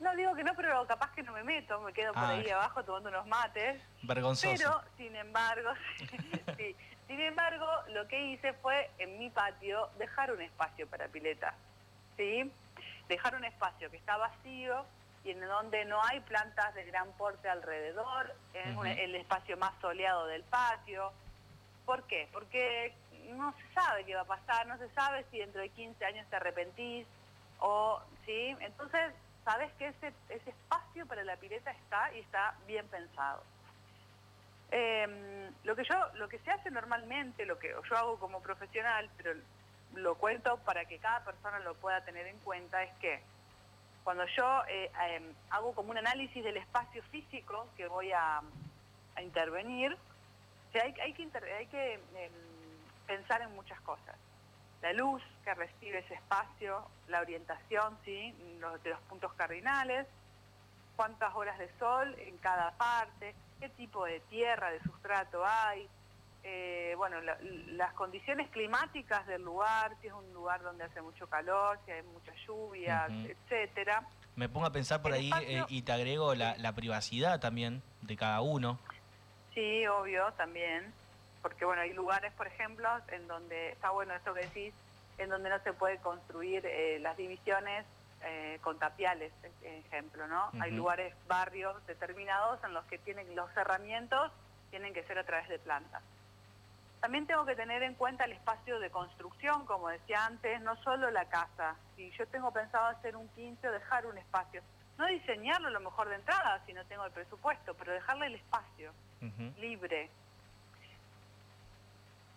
No 0.00 0.14
digo 0.14 0.34
que 0.34 0.44
no, 0.44 0.54
pero 0.54 0.86
capaz 0.86 1.12
que 1.12 1.22
no 1.22 1.32
me 1.32 1.42
meto, 1.42 1.80
me 1.80 1.92
quedo 1.92 2.12
por 2.12 2.22
ah. 2.22 2.28
ahí 2.30 2.48
abajo 2.50 2.84
tomando 2.84 3.08
unos 3.08 3.26
mates. 3.26 3.80
Vergonzoso. 4.02 4.54
Pero, 4.56 4.82
sin 4.98 5.16
embargo, 5.16 5.70
sin 7.06 7.20
embargo, 7.20 7.66
lo 7.88 8.06
que 8.06 8.32
hice 8.32 8.52
fue 8.54 8.90
en 8.98 9.18
mi 9.18 9.30
patio 9.30 9.88
dejar 9.98 10.32
un 10.32 10.42
espacio 10.42 10.86
para 10.86 11.08
pileta. 11.08 11.54
¿sí? 12.16 12.50
Dejar 13.08 13.36
un 13.36 13.44
espacio 13.44 13.90
que 13.90 13.96
está 13.96 14.16
vacío 14.16 14.84
y 15.24 15.30
en 15.30 15.40
donde 15.40 15.84
no 15.86 16.02
hay 16.04 16.20
plantas 16.20 16.74
de 16.74 16.84
gran 16.84 17.10
porte 17.12 17.48
alrededor, 17.48 18.34
es 18.54 18.98
el 18.98 19.14
espacio 19.16 19.56
más 19.56 19.72
soleado 19.80 20.26
del 20.26 20.44
patio. 20.44 21.12
¿Por 21.86 22.02
qué? 22.04 22.28
Porque 22.32 22.92
no 23.30 23.54
se 23.54 23.72
sabe 23.72 24.04
qué 24.04 24.14
va 24.14 24.22
a 24.22 24.26
pasar, 24.26 24.66
no 24.66 24.76
se 24.76 24.88
sabe 24.90 25.24
si 25.30 25.38
dentro 25.38 25.62
de 25.62 25.70
15 25.70 26.04
años 26.04 26.26
te 26.28 26.36
arrepentís 26.36 27.06
o, 27.60 28.00
¿sí? 28.26 28.54
Entonces, 28.60 29.14
sabes 29.44 29.72
que 29.74 29.86
ese, 29.86 30.12
espacio 30.28 31.06
para 31.06 31.24
la 31.24 31.36
pileta 31.36 31.70
está 31.70 32.12
y 32.12 32.18
está 32.18 32.54
bien 32.66 32.86
pensado. 32.88 33.42
Em, 34.70 35.52
lo 35.62 35.76
que 35.76 35.84
yo, 35.84 35.94
lo 36.14 36.28
que 36.28 36.40
se 36.40 36.50
hace 36.50 36.70
normalmente, 36.70 37.46
lo 37.46 37.58
que 37.58 37.72
yo 37.88 37.96
hago 37.96 38.18
como 38.18 38.42
profesional, 38.42 39.08
pero 39.16 39.34
lo 39.94 40.16
cuento 40.16 40.58
para 40.58 40.84
que 40.84 40.98
cada 40.98 41.24
persona 41.24 41.60
lo 41.60 41.74
pueda 41.76 42.04
tener 42.04 42.26
en 42.26 42.38
cuenta, 42.40 42.82
es 42.82 42.92
que 42.96 43.22
cuando 44.02 44.24
yo 44.36 44.62
eh, 44.68 44.90
em, 45.10 45.34
hago 45.50 45.74
como 45.74 45.90
un 45.90 45.98
análisis 45.98 46.42
del 46.42 46.56
espacio 46.56 47.02
físico 47.10 47.68
que 47.76 47.88
voy 47.88 48.12
a, 48.12 48.40
intervenir, 49.22 49.96
hay, 50.80 51.12
que, 51.12 51.94
em, 51.94 52.30
pensar 53.06 53.42
en 53.42 53.54
muchas 53.54 53.80
cosas. 53.80 54.16
La 54.82 54.92
luz 54.92 55.22
que 55.44 55.54
recibe 55.54 55.98
ese 55.98 56.14
espacio, 56.14 56.86
la 57.08 57.20
orientación 57.20 57.98
¿sí? 58.04 58.34
los, 58.60 58.82
de 58.82 58.90
los 58.90 59.00
puntos 59.02 59.32
cardinales, 59.34 60.06
cuántas 60.96 61.34
horas 61.34 61.58
de 61.58 61.70
sol 61.78 62.14
en 62.18 62.36
cada 62.38 62.72
parte, 62.72 63.34
qué 63.60 63.68
tipo 63.70 64.04
de 64.04 64.20
tierra, 64.20 64.70
de 64.70 64.80
sustrato 64.82 65.44
hay, 65.44 65.88
eh, 66.48 66.94
bueno, 66.96 67.16
las 67.20 67.92
condiciones 67.94 68.48
climáticas 68.50 69.26
del 69.26 69.42
lugar, 69.42 69.96
si 70.00 70.06
es 70.06 70.12
un 70.12 70.32
lugar 70.32 70.62
donde 70.62 70.84
hace 70.84 71.02
mucho 71.02 71.26
calor, 71.28 71.78
si 71.84 71.90
hay 71.90 72.02
muchas 72.04 72.36
lluvias, 72.46 73.10
etcétera. 73.10 74.06
Me 74.36 74.48
pongo 74.48 74.66
a 74.66 74.70
pensar 74.70 75.02
por 75.02 75.12
ahí 75.12 75.30
eh, 75.42 75.64
y 75.68 75.82
te 75.82 75.90
agrego 75.90 76.36
la, 76.36 76.72
privacidad 76.74 77.40
también 77.40 77.82
de 78.02 78.16
cada 78.16 78.42
uno. 78.42 78.78
Sí, 79.56 79.86
obvio, 79.86 80.30
también. 80.34 80.92
Porque 81.40 81.64
bueno, 81.64 81.80
hay 81.80 81.94
lugares, 81.94 82.30
por 82.34 82.46
ejemplo, 82.46 82.86
en 83.08 83.26
donde 83.26 83.70
está 83.70 83.88
bueno 83.88 84.14
esto 84.14 84.34
que 84.34 84.42
decís, 84.42 84.74
en 85.16 85.30
donde 85.30 85.48
no 85.48 85.58
se 85.60 85.72
puede 85.72 85.96
construir 85.96 86.66
eh, 86.66 86.98
las 87.00 87.16
divisiones 87.16 87.86
con 88.60 88.76
tapiales, 88.78 89.32
ejemplo, 89.62 90.26
¿no? 90.26 90.50
Hay 90.60 90.72
lugares, 90.72 91.14
barrios 91.28 91.86
determinados 91.86 92.58
en 92.64 92.74
los 92.74 92.84
que 92.86 92.98
tienen 92.98 93.36
los 93.36 93.48
cerramientos, 93.52 94.32
tienen 94.70 94.92
que 94.92 95.04
ser 95.04 95.16
a 95.18 95.24
través 95.24 95.48
de 95.48 95.60
plantas. 95.60 96.02
También 97.00 97.26
tengo 97.28 97.44
que 97.46 97.54
tener 97.54 97.84
en 97.84 97.94
cuenta 97.94 98.24
el 98.24 98.32
espacio 98.32 98.80
de 98.80 98.90
construcción, 98.90 99.64
como 99.64 99.90
decía 99.90 100.26
antes, 100.26 100.60
no 100.62 100.74
solo 100.82 101.10
la 101.12 101.26
casa. 101.26 101.76
Si 101.94 102.10
yo 102.18 102.26
tengo 102.26 102.50
pensado 102.50 102.86
hacer 102.86 103.14
un 103.14 103.28
15 103.28 103.70
dejar 103.70 104.06
un 104.06 104.18
espacio. 104.18 104.60
No 104.98 105.06
diseñarlo 105.06 105.70
lo 105.70 105.80
mejor 105.80 106.08
de 106.08 106.16
entrada 106.16 106.62
si 106.66 106.72
no 106.72 106.84
tengo 106.86 107.04
el 107.04 107.12
presupuesto, 107.12 107.74
pero 107.74 107.92
dejarle 107.92 108.26
el 108.26 108.34
espacio 108.36 108.92
libre. 109.58 110.10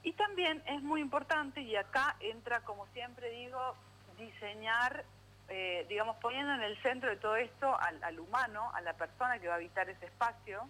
Y 0.04 0.13
también 0.13 0.63
es 0.66 0.82
muy 0.82 1.01
importante, 1.01 1.62
y 1.62 1.75
acá 1.75 2.16
entra, 2.20 2.62
como 2.62 2.88
siempre 2.88 3.30
digo, 3.32 3.75
diseñar, 4.18 5.04
eh, 5.50 5.86
digamos, 5.89 6.18
poniendo 6.18 6.54
en 6.54 6.63
el 6.63 6.82
centro 6.82 7.10
de 7.10 7.18
todo 7.18 7.36
esto 7.36 7.78
al, 7.80 8.01
al 8.04 8.20
humano, 8.20 8.72
a 8.74 8.82
la 8.82 8.94
persona 8.94 9.39
que 9.39 9.48
va 9.48 9.54
a 9.54 9.58
habitar 9.58 9.89
ese 9.89 10.06
espacio. 10.06 10.68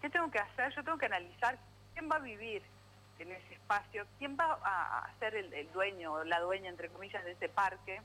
¿Qué 0.00 0.10
tengo 0.10 0.30
que 0.30 0.38
hacer? 0.38 0.74
Yo 0.74 0.82
tengo 0.82 0.98
que 0.98 1.06
analizar 1.06 1.58
quién 1.94 2.10
va 2.10 2.16
a 2.16 2.20
vivir 2.20 2.62
en 3.22 3.32
ese 3.32 3.54
espacio, 3.54 4.06
quién 4.18 4.36
va 4.36 4.58
a, 4.64 5.08
ser 5.18 5.34
el, 5.34 5.72
dueño 5.72 6.12
o 6.12 6.24
la 6.24 6.40
dueña, 6.40 6.68
entre 6.68 6.88
comillas, 6.88 7.24
de 7.24 7.32
ese 7.32 7.48
parque, 7.48 8.00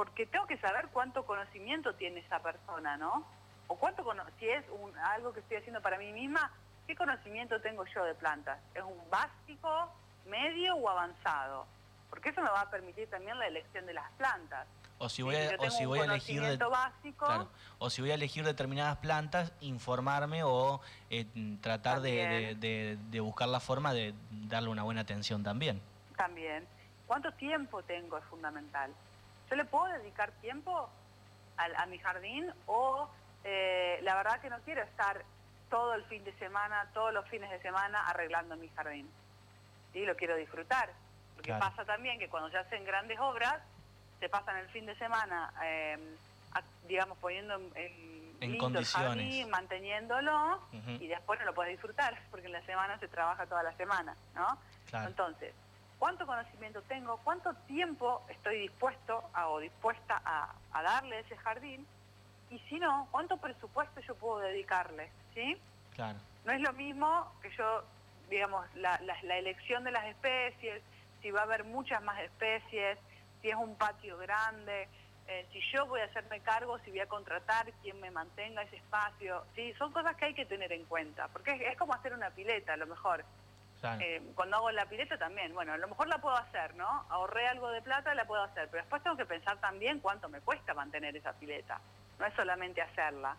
porque 0.00 0.24
tengo 0.24 0.46
que 0.46 0.56
saber 0.56 0.88
cuánto 0.94 1.26
conocimiento 1.26 1.94
tiene 1.94 2.20
esa 2.20 2.38
persona, 2.38 2.96
¿no? 2.96 3.22
O 3.66 3.76
cuánto, 3.76 4.02
si 4.38 4.48
es 4.48 4.64
un, 4.70 4.96
algo 4.96 5.34
que 5.34 5.40
estoy 5.40 5.58
haciendo 5.58 5.82
para 5.82 5.98
mí 5.98 6.10
misma, 6.10 6.50
¿qué 6.86 6.96
conocimiento 6.96 7.60
tengo 7.60 7.84
yo 7.84 8.02
de 8.04 8.14
plantas? 8.14 8.58
¿Es 8.74 8.82
un 8.82 8.98
básico, 9.10 9.92
medio 10.24 10.74
o 10.76 10.88
avanzado? 10.88 11.66
Porque 12.08 12.30
eso 12.30 12.40
me 12.40 12.48
va 12.48 12.62
a 12.62 12.70
permitir 12.70 13.10
también 13.10 13.38
la 13.38 13.46
elección 13.46 13.84
de 13.84 13.92
las 13.92 14.10
plantas. 14.12 14.66
O 14.96 15.10
si 15.10 15.20
voy 15.20 15.36
a, 15.36 15.56
o 15.58 15.70
si 15.70 15.84
voy 15.84 15.98
a 15.98 16.04
elegir 16.04 16.40
básico, 16.56 17.50
o 17.78 17.90
si 17.90 18.00
voy 18.00 18.12
a 18.12 18.14
elegir 18.14 18.42
determinadas 18.42 18.96
plantas, 18.96 19.52
informarme 19.60 20.44
o 20.44 20.80
eh, 21.10 21.26
tratar 21.60 22.00
de, 22.00 22.96
buscar 23.20 23.48
la 23.48 23.60
forma 23.60 23.92
de 23.92 24.14
darle 24.30 24.70
una 24.70 24.82
buena 24.82 25.02
atención 25.02 25.42
también. 25.42 25.82
También. 26.16 26.66
¿Cuánto 27.06 27.30
tiempo 27.32 27.82
tengo 27.82 28.16
es 28.16 28.24
fundamental? 28.24 28.94
¿Yo 29.50 29.56
le 29.56 29.64
puedo 29.64 29.86
dedicar 29.86 30.30
tiempo 30.40 30.88
a, 31.56 31.86
mi 31.86 31.98
jardín 31.98 32.50
o 32.66 33.08
eh, 33.44 33.98
la 34.02 34.14
verdad 34.14 34.40
que 34.40 34.48
no 34.48 34.58
quiero 34.60 34.82
estar 34.82 35.22
todo 35.68 35.94
el 35.94 36.04
fin 36.04 36.22
de 36.24 36.32
semana, 36.38 36.88
todos 36.94 37.12
los 37.12 37.28
fines 37.28 37.50
de 37.50 37.60
semana 37.60 38.06
arreglando 38.06 38.56
mi 38.56 38.68
jardín? 38.68 39.10
¿Sí? 39.92 40.06
Lo 40.06 40.14
quiero 40.14 40.36
disfrutar. 40.36 40.90
Porque 41.34 41.52
pasa 41.54 41.84
también 41.84 42.18
que 42.18 42.28
cuando 42.28 42.48
se 42.50 42.58
hacen 42.58 42.84
grandes 42.84 43.18
obras, 43.18 43.60
se 44.20 44.28
pasan 44.28 44.56
el 44.58 44.68
fin 44.68 44.86
de 44.86 44.94
semana, 44.96 45.52
em, 45.64 46.00
digamos, 46.86 47.18
poniendo 47.18 47.54
en, 47.74 48.36
en 48.40 48.58
condiciones. 48.58 49.48
manteniéndolo, 49.48 50.60
y 51.00 51.08
después 51.08 51.40
no 51.40 51.46
lo 51.46 51.54
puedes 51.54 51.72
disfrutar, 51.72 52.20
porque 52.30 52.46
en 52.46 52.52
la 52.52 52.62
semana 52.66 52.98
se 52.98 53.08
trabaja 53.08 53.46
toda 53.46 53.62
la 53.62 53.72
semana, 53.72 54.14
¿no? 54.34 54.58
Entonces, 54.92 55.54
¿cuánto 56.00 56.26
conocimiento 56.26 56.82
tengo? 56.82 57.18
¿Cuánto 57.22 57.54
tiempo 57.68 58.24
estoy 58.28 58.62
dispuesto 58.62 59.22
o 59.46 59.60
dispuesta 59.60 60.20
a, 60.24 60.82
darle 60.82 61.18
a 61.18 61.20
ese 61.20 61.36
jardín? 61.36 61.86
Y 62.50 62.58
si 62.68 62.80
no, 62.80 63.06
¿cuánto 63.12 63.36
presupuesto 63.36 64.00
yo 64.00 64.16
puedo 64.16 64.40
dedicarle? 64.40 65.12
¿Sí? 65.32 65.56
Claro. 65.94 66.18
No 66.44 66.52
es 66.52 66.60
lo 66.60 66.72
mismo 66.72 67.32
que 67.40 67.50
yo, 67.56 67.84
digamos, 68.28 68.66
la 68.74 69.38
elección 69.38 69.84
de 69.84 69.92
las 69.92 70.06
especies, 70.06 70.82
si 71.22 71.30
va 71.30 71.40
a 71.40 71.44
haber 71.44 71.62
muchas 71.62 72.02
más 72.02 72.18
especies, 72.20 72.98
si 73.40 73.48
es 73.48 73.56
un 73.56 73.76
patio 73.76 74.18
grande, 74.18 74.88
eh, 75.30 75.46
si 75.52 75.60
yo 75.72 75.86
voy 75.86 76.00
a 76.00 76.06
hacerme 76.06 76.40
cargo, 76.40 76.76
si 76.80 76.90
voy 76.90 76.98
a 76.98 77.06
contratar 77.06 77.70
quien 77.82 78.00
me 78.00 78.10
mantenga 78.10 78.62
ese 78.62 78.76
espacio. 78.76 79.44
Sí, 79.54 79.72
son 79.78 79.92
cosas 79.92 80.16
que 80.16 80.24
hay 80.24 80.34
que 80.34 80.44
tener 80.44 80.72
en 80.72 80.84
cuenta, 80.86 81.28
porque 81.28 81.52
es, 81.52 81.76
como 81.78 81.94
hacer 81.94 82.12
una 82.12 82.30
pileta 82.30 82.72
a 82.72 82.76
lo 82.76 82.88
mejor. 82.88 83.24
Eh, 83.82 84.20
cuando 84.34 84.56
hago 84.56 84.70
la 84.70 84.86
pileta 84.86 85.16
también, 85.16 85.54
bueno, 85.54 85.72
a 85.72 85.78
lo 85.78 85.88
mejor 85.88 86.08
la 86.08 86.18
puedo 86.18 86.36
hacer, 86.36 86.74
¿no? 86.74 87.06
Ahorré 87.08 87.48
algo 87.48 87.70
de 87.70 87.80
plata, 87.80 88.14
la 88.14 88.26
puedo 88.26 88.42
hacer, 88.42 88.68
pero 88.70 88.82
después 88.82 89.02
tengo 89.02 89.16
que 89.16 89.24
pensar 89.24 89.58
también 89.58 90.00
cuánto 90.00 90.28
me 90.28 90.40
cuesta 90.40 90.74
mantener 90.74 91.16
esa 91.16 91.32
pileta. 91.32 91.80
No 92.18 92.26
es 92.26 92.34
solamente 92.34 92.82
hacerla. 92.82 93.36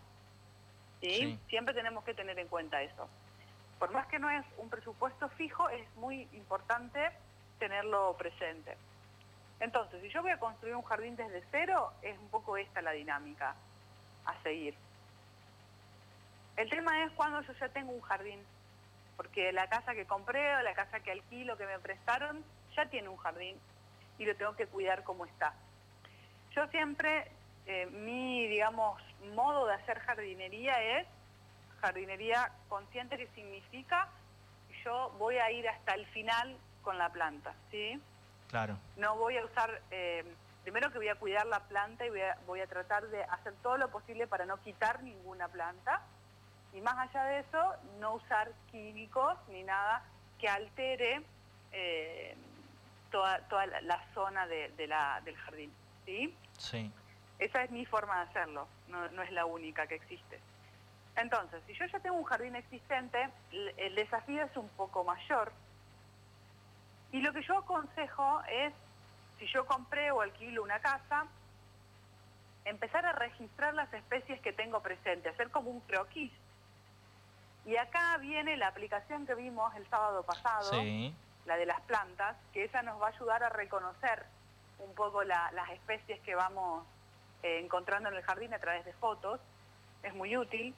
sí. 1.00 1.38
Siempre 1.48 1.74
tenemos 1.74 2.02
que 2.04 2.14
tener 2.14 2.38
en 2.38 2.48
cuenta 2.48 2.82
eso. 2.82 3.08
Por 3.78 3.92
más 3.92 4.06
que 4.06 4.18
no 4.18 4.30
es 4.30 4.44
un 4.58 4.68
presupuesto 4.68 5.28
fijo, 5.30 5.68
es 5.68 5.88
muy 5.96 6.28
importante 6.32 7.10
tenerlo 7.58 8.16
presente. 8.18 8.76
Entonces, 9.60 10.02
si 10.02 10.08
yo 10.08 10.22
voy 10.22 10.32
a 10.32 10.38
construir 10.38 10.74
un 10.74 10.82
jardín 10.82 11.14
desde 11.14 11.44
cero, 11.52 11.92
es 12.02 12.18
un 12.18 12.28
poco 12.30 12.56
esta 12.56 12.82
la 12.82 12.90
dinámica 12.90 13.54
a 14.24 14.42
seguir. 14.42 14.74
El 16.56 16.68
tema 16.68 17.04
es 17.04 17.12
cuando 17.12 17.40
yo 17.42 17.52
ya 17.52 17.68
tengo 17.68 17.92
un 17.92 18.00
jardín, 18.00 18.40
porque 19.16 19.52
la 19.52 19.68
casa 19.68 19.94
que 19.94 20.06
compré 20.06 20.56
o 20.56 20.62
la 20.62 20.74
casa 20.74 21.00
que 21.00 21.12
alquilo, 21.12 21.56
que 21.56 21.66
me 21.66 21.78
prestaron, 21.78 22.44
ya 22.76 22.86
tiene 22.86 23.08
un 23.08 23.16
jardín 23.16 23.56
y 24.18 24.24
lo 24.24 24.36
tengo 24.36 24.54
que 24.56 24.66
cuidar 24.66 25.02
como 25.04 25.26
está. 25.26 25.54
Yo 26.54 26.66
siempre, 26.68 27.30
eh, 27.66 27.86
mi, 27.86 28.46
digamos, 28.48 29.00
modo 29.34 29.66
de 29.66 29.74
hacer 29.74 30.00
jardinería 30.00 30.98
es 30.98 31.06
jardinería 31.80 32.52
consciente 32.68 33.16
que 33.18 33.26
significa 33.28 34.08
que 34.68 34.82
yo 34.84 35.12
voy 35.18 35.36
a 35.36 35.50
ir 35.50 35.68
hasta 35.68 35.94
el 35.94 36.06
final 36.06 36.56
con 36.82 36.98
la 36.98 37.10
planta, 37.10 37.54
¿sí? 37.70 38.00
No 38.96 39.16
voy 39.16 39.36
a 39.36 39.44
usar, 39.44 39.80
eh, 39.90 40.24
primero 40.62 40.92
que 40.92 40.98
voy 40.98 41.08
a 41.08 41.14
cuidar 41.16 41.46
la 41.46 41.60
planta 41.60 42.06
y 42.06 42.10
voy 42.46 42.60
a, 42.60 42.66
tratar 42.66 43.06
de 43.08 43.24
hacer 43.24 43.54
todo 43.62 43.78
lo 43.78 43.88
posible 43.88 44.26
para 44.26 44.44
no 44.46 44.58
quitar 44.58 45.02
ninguna 45.02 45.48
planta. 45.48 46.02
Y 46.72 46.80
más 46.80 46.96
allá 46.96 47.24
de 47.24 47.40
eso, 47.40 47.74
no 48.00 48.14
usar 48.14 48.50
químicos 48.70 49.36
ni 49.48 49.62
nada 49.62 50.02
que 50.38 50.48
altere 50.48 51.22
eh, 51.72 52.36
toda, 53.10 53.40
la, 53.82 54.02
zona 54.14 54.46
de, 54.46 54.70
del 54.76 55.36
jardín. 55.36 55.72
¿sí? 56.06 56.34
Sí. 56.58 56.90
Esa 57.38 57.64
es 57.64 57.70
mi 57.70 57.84
forma 57.84 58.16
de 58.16 58.30
hacerlo, 58.30 58.68
no, 58.88 59.08
no, 59.10 59.22
es 59.22 59.30
la 59.32 59.44
única 59.44 59.86
que 59.86 59.96
existe. 59.96 60.40
Entonces, 61.16 61.62
si 61.66 61.74
yo 61.74 61.84
ya 61.86 62.00
tengo 62.00 62.16
un 62.16 62.24
jardín 62.24 62.56
existente, 62.56 63.28
el 63.50 63.94
desafío 63.94 64.44
es 64.44 64.56
un 64.56 64.68
poco 64.70 65.04
mayor, 65.04 65.52
y 67.12 67.20
lo 67.20 67.32
que 67.32 67.42
yo 67.42 67.58
aconsejo 67.58 68.42
es, 68.50 68.72
si 69.38 69.46
yo 69.46 69.66
compré 69.66 70.10
o 70.10 70.22
alquilo 70.22 70.62
una 70.62 70.80
casa, 70.80 71.26
empezar 72.64 73.04
a 73.04 73.12
registrar 73.12 73.74
las 73.74 73.92
especies 73.92 74.40
que 74.40 74.52
tengo 74.52 74.80
presentes, 74.80 75.34
hacer 75.34 75.50
como 75.50 75.70
un 75.70 75.80
croquis. 75.80 76.32
Y 77.64 77.76
acá 77.76 78.16
viene 78.18 78.56
la 78.56 78.68
aplicación 78.68 79.26
que 79.26 79.34
vimos 79.34 79.74
el 79.76 79.88
sábado 79.88 80.22
pasado, 80.24 80.72
la 81.46 81.56
de 81.56 81.66
las 81.66 81.80
plantas, 81.82 82.36
que 82.52 82.64
esa 82.64 82.82
nos 82.82 83.00
va 83.00 83.06
a 83.06 83.10
ayudar 83.10 83.42
a 83.44 83.48
reconocer 83.48 84.24
un 84.78 84.94
poco 84.94 85.22
las 85.22 85.70
especies 85.72 86.20
que 86.20 86.34
vamos 86.34 86.84
eh, 87.42 87.60
encontrando 87.62 88.08
en 88.08 88.16
el 88.16 88.22
jardín 88.22 88.52
a 88.52 88.58
través 88.58 88.84
de 88.84 88.92
fotos. 88.94 89.40
Es 90.02 90.14
muy 90.14 90.36
útil. 90.36 90.74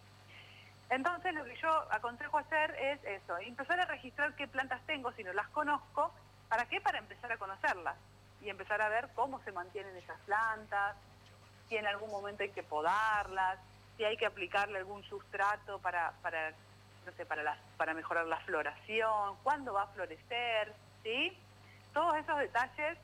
Entonces 0.90 1.32
lo 1.34 1.44
que 1.44 1.56
yo 1.56 1.70
aconsejo 1.90 2.36
hacer 2.36 2.70
es 2.72 3.02
eso, 3.04 3.38
empezar 3.38 3.80
a 3.80 3.86
registrar 3.86 4.34
qué 4.36 4.46
plantas 4.46 4.82
tengo 4.86 5.10
si 5.12 5.24
no 5.24 5.32
las 5.32 5.48
conozco 5.48 6.12
¿Para 6.48 6.66
qué? 6.66 6.80
Para 6.80 6.98
empezar 6.98 7.32
a 7.32 7.36
conocerlas 7.36 7.96
y 8.40 8.48
empezar 8.48 8.80
a 8.80 8.88
ver 8.88 9.08
cómo 9.14 9.40
se 9.42 9.50
mantienen 9.50 9.96
esas 9.96 10.18
plantas, 10.20 10.96
si 11.68 11.76
en 11.76 11.86
algún 11.86 12.10
momento 12.10 12.44
hay 12.44 12.50
que 12.50 12.62
podarlas, 12.62 13.58
si 13.96 14.04
hay 14.04 14.16
que 14.16 14.26
aplicarle 14.26 14.78
algún 14.78 15.02
sustrato 15.04 15.78
para, 15.80 16.12
para, 16.22 16.52
no 17.04 17.12
sé, 17.12 17.26
para, 17.26 17.58
para 17.76 17.94
mejorar 17.94 18.26
la 18.26 18.38
floración, 18.40 19.36
cuándo 19.42 19.72
va 19.72 19.82
a 19.82 19.86
florecer, 19.88 20.72
¿sí? 21.02 21.36
Todos 21.92 22.16
esos 22.16 22.38
detalles 22.38 22.98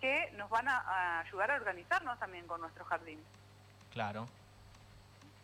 que 0.00 0.30
nos 0.36 0.50
van 0.50 0.68
a, 0.68 1.20
ayudar 1.20 1.50
a 1.50 1.56
organizarnos 1.56 2.18
también 2.18 2.46
con 2.46 2.60
nuestro 2.60 2.84
jardín. 2.84 3.22
Claro. 3.92 4.26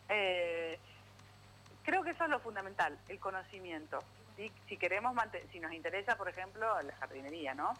Eh, 0.09 0.77
creo 1.83 2.03
que 2.03 2.11
eso 2.11 2.25
es 2.25 2.29
lo 2.29 2.39
fundamental, 2.39 2.97
el 3.07 3.19
conocimiento 3.19 3.99
si, 4.67 4.77
queremos 4.77 5.15
si 5.51 5.59
nos 5.59 5.73
interesa, 5.73 6.15
por 6.15 6.29
ejemplo, 6.29 6.81
la 6.81 6.95
jardinería, 6.95 7.53
¿no? 7.53 7.73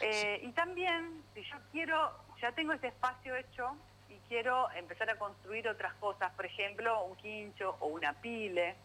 Eh, 0.00 0.40
y 0.42 0.52
también, 0.52 1.22
si 1.34 1.42
yo 1.44 1.56
quiero, 1.70 2.12
ya 2.40 2.52
tengo 2.52 2.72
ese 2.72 2.88
espacio 2.88 3.36
hecho 3.36 3.76
y 4.12 4.20
quiero 4.28 4.70
empezar 4.72 5.08
a 5.10 5.16
construir 5.16 5.68
otras 5.68 5.94
cosas, 5.94 6.30
por 6.32 6.44
ejemplo, 6.44 7.04
un 7.04 7.16
quincho 7.16 7.76
o 7.80 7.86
una 7.86 8.12
pile, 8.12 8.76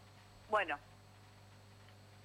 bueno, 0.49 0.77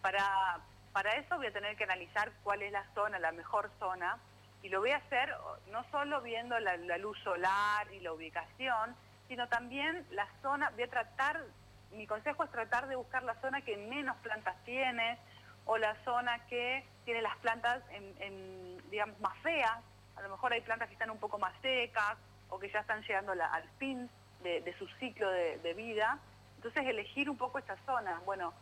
para, 0.01 0.61
para 0.93 1.17
eso 1.17 1.37
voy 1.37 1.47
a 1.47 1.53
tener 1.53 1.77
que 1.77 1.85
analizar 1.85 2.31
cuál 2.45 2.63
es 2.63 2.73
la 2.73 2.85
zona, 2.95 3.19
la 3.19 3.33
mejor 3.33 3.71
zona, 3.79 4.19
y 4.63 4.69
lo 4.69 4.81
voy 4.81 4.91
a 4.93 4.99
hacer 4.99 5.35
no 5.71 5.85
solo 5.91 6.21
viendo 6.21 6.59
la, 6.61 6.77
luz 6.99 7.19
solar 7.25 7.93
y 7.93 8.01
la 8.01 8.13
ubicación, 8.13 8.95
sino 9.27 9.49
también 9.49 10.07
la 10.11 10.29
zona, 10.41 10.71
voy 10.71 10.85
a 10.85 10.91
tratar 10.91 11.45
mi 11.93 12.07
consejo 12.07 12.45
es 12.45 12.51
tratar 12.51 12.89
de 12.89 12.97
buscar 12.97 13.23
la 13.23 13.35
zona 13.43 13.61
que 13.61 13.77
menos 13.77 14.17
plantas 14.19 14.57
tiene 14.65 15.19
o 15.67 15.77
la 15.77 15.95
zona 16.05 16.39
que 16.47 16.87
tiene 17.05 17.21
las 17.21 17.37
plantas, 17.37 17.83
en, 17.91 18.91
digamos, 18.91 19.21
más 19.21 19.37
feas. 19.41 19.79
A 20.17 20.23
lo 20.23 20.31
mejor 20.31 20.55
hay 20.55 20.63
plantas 20.63 20.89
que 20.89 20.95
están 20.95 21.11
un 21.11 21.19
poco 21.19 21.39
más 21.39 21.53
secas 21.61 22.17
o 22.53 22.59
que 22.59 22.71
ya 22.71 22.81
están 22.81 23.03
llegando 23.03 23.33
al 23.33 23.69
fin 23.79 24.09
de, 24.43 24.75
su 24.79 24.87
ciclo 25.01 25.31
de, 25.31 25.75
vida. 25.75 26.19
Entonces 26.57 26.87
elegir 26.87 27.31
un 27.31 27.37
poco 27.37 27.59
esta 27.59 27.77
zona. 27.87 28.21
Bueno, 28.25 28.53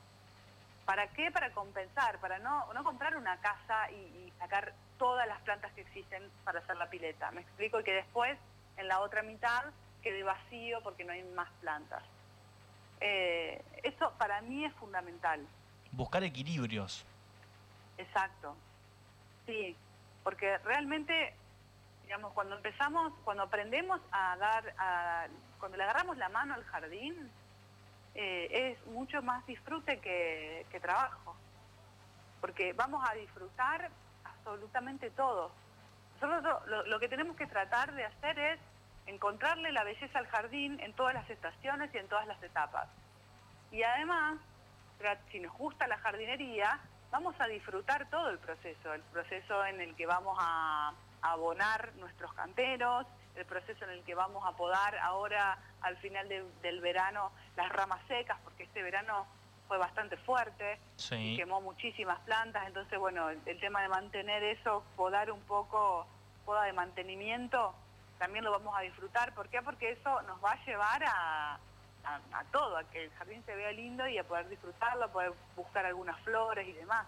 ¿para 0.87 1.09
qué? 1.09 1.31
Para 1.31 1.51
compensar, 1.51 2.19
para 2.19 2.39
no, 2.39 2.73
no 2.73 2.85
comprar 2.85 3.17
una 3.17 3.37
casa 3.41 3.91
y, 3.91 3.95
y 3.95 4.33
sacar 4.39 4.73
todas 4.99 5.27
las 5.27 5.41
plantas 5.43 5.73
que 5.73 5.83
existen 5.83 6.23
para 6.45 6.61
hacer 6.61 6.77
la 6.77 6.89
pileta. 6.89 7.31
Me 7.33 7.41
explico 7.41 7.83
que 7.83 7.93
después, 7.93 8.39
en 8.77 8.89
la 8.89 9.01
otra 9.01 9.23
mitad, 9.23 9.65
quede 10.03 10.23
vacío 10.23 10.81
porque 10.83 11.05
no 11.05 11.13
hay 11.13 11.23
más 11.23 11.51
plantas. 11.61 12.03
Eh, 13.01 13.63
eso 13.83 14.13
para 14.19 14.41
mí 14.43 14.65
es 14.65 14.73
fundamental. 14.75 15.41
Buscar 15.93 16.23
equilibrios. 16.23 17.05
Exacto. 17.99 18.55
Sí, 19.47 19.75
porque 20.23 20.59
realmente, 20.59 21.35
digamos, 22.11 22.33
cuando 22.33 22.57
empezamos, 22.57 23.13
cuando 23.23 23.45
aprendemos 23.45 24.01
a 24.11 24.37
dar, 24.37 25.31
cuando 25.61 25.77
le 25.77 25.85
agarramos 25.85 26.19
la 26.19 26.29
mano 26.29 26.55
al 26.55 26.65
jardín, 26.65 27.31
eh, 28.17 28.49
es 28.51 28.87
mucho 28.89 29.23
más 29.23 29.47
disfrute 29.47 30.01
que, 30.01 30.81
trabajo. 30.83 31.37
Porque 32.41 32.73
vamos 32.73 33.09
a 33.09 33.15
disfrutar 33.15 33.91
absolutamente 34.25 35.11
todo. 35.11 35.53
Nosotros 36.21 36.67
lo 36.89 36.99
que 36.99 37.09
tenemos 37.09 37.37
que 37.37 37.47
tratar 37.47 37.95
de 37.95 38.05
hacer 38.07 38.37
es 38.41 38.61
encontrarle 39.07 39.71
la 39.71 39.85
belleza 39.85 40.19
al 40.19 40.27
jardín 40.27 40.81
en 40.81 40.93
todas 40.95 41.15
las 41.15 41.31
estaciones 41.31 41.95
y 41.95 41.99
en 41.99 42.09
todas 42.09 42.27
las 42.27 42.43
etapas. 42.43 42.89
Y 43.71 43.85
además, 43.85 44.41
si 45.31 45.39
nos 45.39 45.57
gusta 45.57 45.87
la 45.87 45.99
jardinería, 45.99 46.81
vamos 47.13 47.37
a 47.39 47.47
disfrutar 47.47 48.11
todo 48.11 48.31
el 48.31 48.39
proceso, 48.39 48.95
el 48.95 49.03
proceso 49.03 49.65
en 49.65 49.81
el 49.81 49.95
que 49.95 50.07
vamos 50.07 50.37
a 50.41 50.93
abonar 51.23 51.93
nuestros 51.97 52.33
canteros, 52.35 53.07
el 53.37 53.45
proceso 53.47 53.85
en 53.85 53.91
el 53.91 54.03
que 54.05 54.15
vamos 54.15 54.45
a 54.47 54.57
podar 54.57 54.97
ahora 54.99 55.59
al 55.83 55.97
final 55.99 56.29
del 56.29 56.81
verano 56.81 57.33
las 57.57 57.71
ramas 57.71 58.01
secas, 58.09 58.39
porque 58.45 58.65
este 58.65 58.83
verano 58.83 59.27
fue 59.69 59.79
bastante 59.79 60.17
fuerte, 60.17 60.81
y 61.13 61.37
quemó 61.37 61.61
muchísimas 61.61 62.19
plantas, 62.21 62.67
entonces 62.67 62.99
bueno, 62.99 63.31
el, 63.31 63.41
el, 63.47 63.61
tema 63.61 63.83
de 63.83 63.89
mantener 63.89 64.43
eso, 64.43 64.83
podar 64.97 65.31
un 65.31 65.41
poco, 65.43 66.07
poda 66.45 66.65
de 66.65 66.73
mantenimiento, 66.73 67.73
también 68.21 68.45
lo 68.45 68.51
vamos 68.51 68.77
a 68.77 68.83
disfrutar. 68.83 69.33
¿Por 69.35 69.49
qué? 69.49 69.63
Porque 69.63 69.93
eso 69.93 70.23
nos 70.23 70.45
va 70.45 70.53
a 70.53 70.65
llevar 70.67 71.03
a, 71.05 71.59
a, 72.05 72.45
todo, 72.53 72.77
a 72.77 72.85
que 72.85 73.05
el 73.05 73.11
jardín 73.13 73.43
se 73.47 73.57
vea 73.57 73.73
lindo 73.73 74.07
y 74.07 74.19
a 74.19 74.25
poder 74.25 74.49
disfrutarlo, 74.49 75.07
a 75.07 75.09
poder 75.09 75.33
buscar 75.57 75.87
algunas 75.87 76.21
flores 76.21 76.69
y 76.69 76.73
demás. 76.73 77.07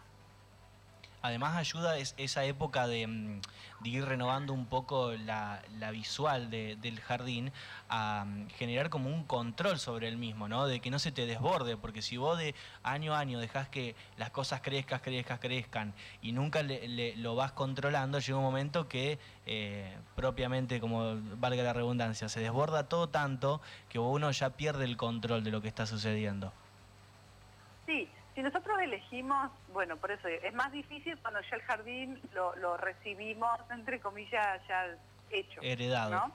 Además 1.23 1.57
ayuda 1.57 1.97
esa 1.99 2.45
época 2.45 2.87
mm, 2.87 3.41
de, 3.81 3.89
ir 3.89 4.05
renovando 4.05 4.53
un 4.53 4.67
poco 4.67 5.13
la, 5.13 5.63
visual 5.93 6.51
del 6.51 7.01
jardín 7.01 7.53
a 7.89 8.25
mm, 8.27 8.49
generar 8.51 8.91
como 8.91 9.09
un 9.09 9.25
control 9.25 9.79
sobre 9.79 10.09
el 10.09 10.17
mismo, 10.17 10.49
¿no? 10.49 10.67
De 10.67 10.81
que 10.81 10.91
no 10.91 10.99
se 10.99 11.13
te 11.13 11.25
desborde, 11.27 11.77
porque 11.77 12.03
si 12.03 12.17
vos 12.17 12.39
de 12.39 12.55
año 12.83 13.15
a 13.15 13.21
año 13.21 13.39
dejás 13.39 13.69
que 13.69 13.95
las 14.17 14.31
cosas 14.31 14.61
crezcan, 14.63 15.01
crezcan, 15.01 15.39
crezcan 15.39 15.95
y 16.23 16.33
nunca 16.33 16.63
lo 16.63 17.37
vas 17.37 17.53
controlando, 17.53 18.19
llega 18.19 18.39
un 18.39 18.45
momento 18.45 18.89
que 18.89 19.19
eh, 19.47 19.97
propiamente, 20.17 20.81
como 20.81 21.17
valga 21.37 21.63
la 21.63 21.73
redundancia, 21.73 22.29
se 22.29 22.41
desborda 22.41 22.89
todo 22.89 23.09
tanto 23.09 23.61
que 23.89 23.99
uno 23.99 24.31
ya 24.33 24.51
pierde 24.51 24.85
el 24.85 24.97
control 24.97 25.45
de 25.45 25.51
lo 25.53 25.63
que 25.63 25.69
está 25.69 25.87
sucediendo. 25.87 26.53
Sí, 27.87 28.09
si 28.35 28.43
nosotros 28.43 28.79
elegimos, 28.81 29.51
bueno, 29.73 29.97
por 29.97 30.11
eso 30.11 30.27
es 30.29 30.55
más 30.55 30.73
difícil 30.73 31.19
cuando 31.19 31.41
ya 31.43 31.57
el 31.57 31.63
jardín 31.63 32.21
lo, 32.33 32.77
recibimos, 32.79 33.61
entre 33.71 34.01
comillas, 34.01 34.67
ya 34.67 34.97
hecho. 35.31 35.61
Heredado. 35.63 36.11
¿no? 36.11 36.33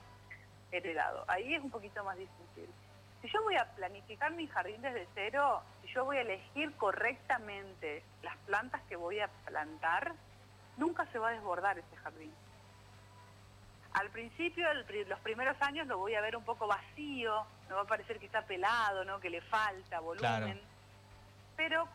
Heredado. 0.70 1.24
Ahí 1.26 1.54
es 1.54 1.62
un 1.62 1.70
poquito 1.70 2.04
más 2.04 2.16
difícil. 2.16 2.68
Si 3.20 3.28
yo 3.28 3.42
voy 3.42 3.56
a 3.56 3.64
planificar 3.74 4.32
mi 4.32 4.46
jardín 4.46 4.80
desde 4.80 5.08
cero, 5.14 5.60
si 5.82 5.92
yo 5.92 6.04
voy 6.04 6.18
a 6.18 6.20
elegir 6.20 6.72
correctamente 6.76 8.04
las 8.22 8.36
plantas 8.38 8.80
que 8.88 8.94
voy 8.94 9.18
a 9.18 9.28
plantar, 9.44 10.14
nunca 10.76 11.04
se 11.06 11.18
va 11.18 11.30
a 11.30 11.32
desbordar 11.32 11.78
ese 11.78 11.96
jardín. 11.96 12.32
Al 13.94 14.08
principio, 14.10 14.66
los 14.72 15.20
primeros 15.20 15.60
años 15.62 15.88
lo 15.88 15.98
voy 15.98 16.14
a 16.14 16.20
ver 16.20 16.36
un 16.36 16.44
poco 16.44 16.68
vacío, 16.68 17.44
me 17.68 17.74
va 17.74 17.80
a 17.80 17.86
parecer 17.86 18.20
que 18.20 18.26
está 18.26 18.42
pelado, 18.42 19.04
¿no? 19.04 19.18
que 19.18 19.30
le 19.30 19.40
falta 19.40 19.98
volumen 19.98 20.60
pero 21.58 21.88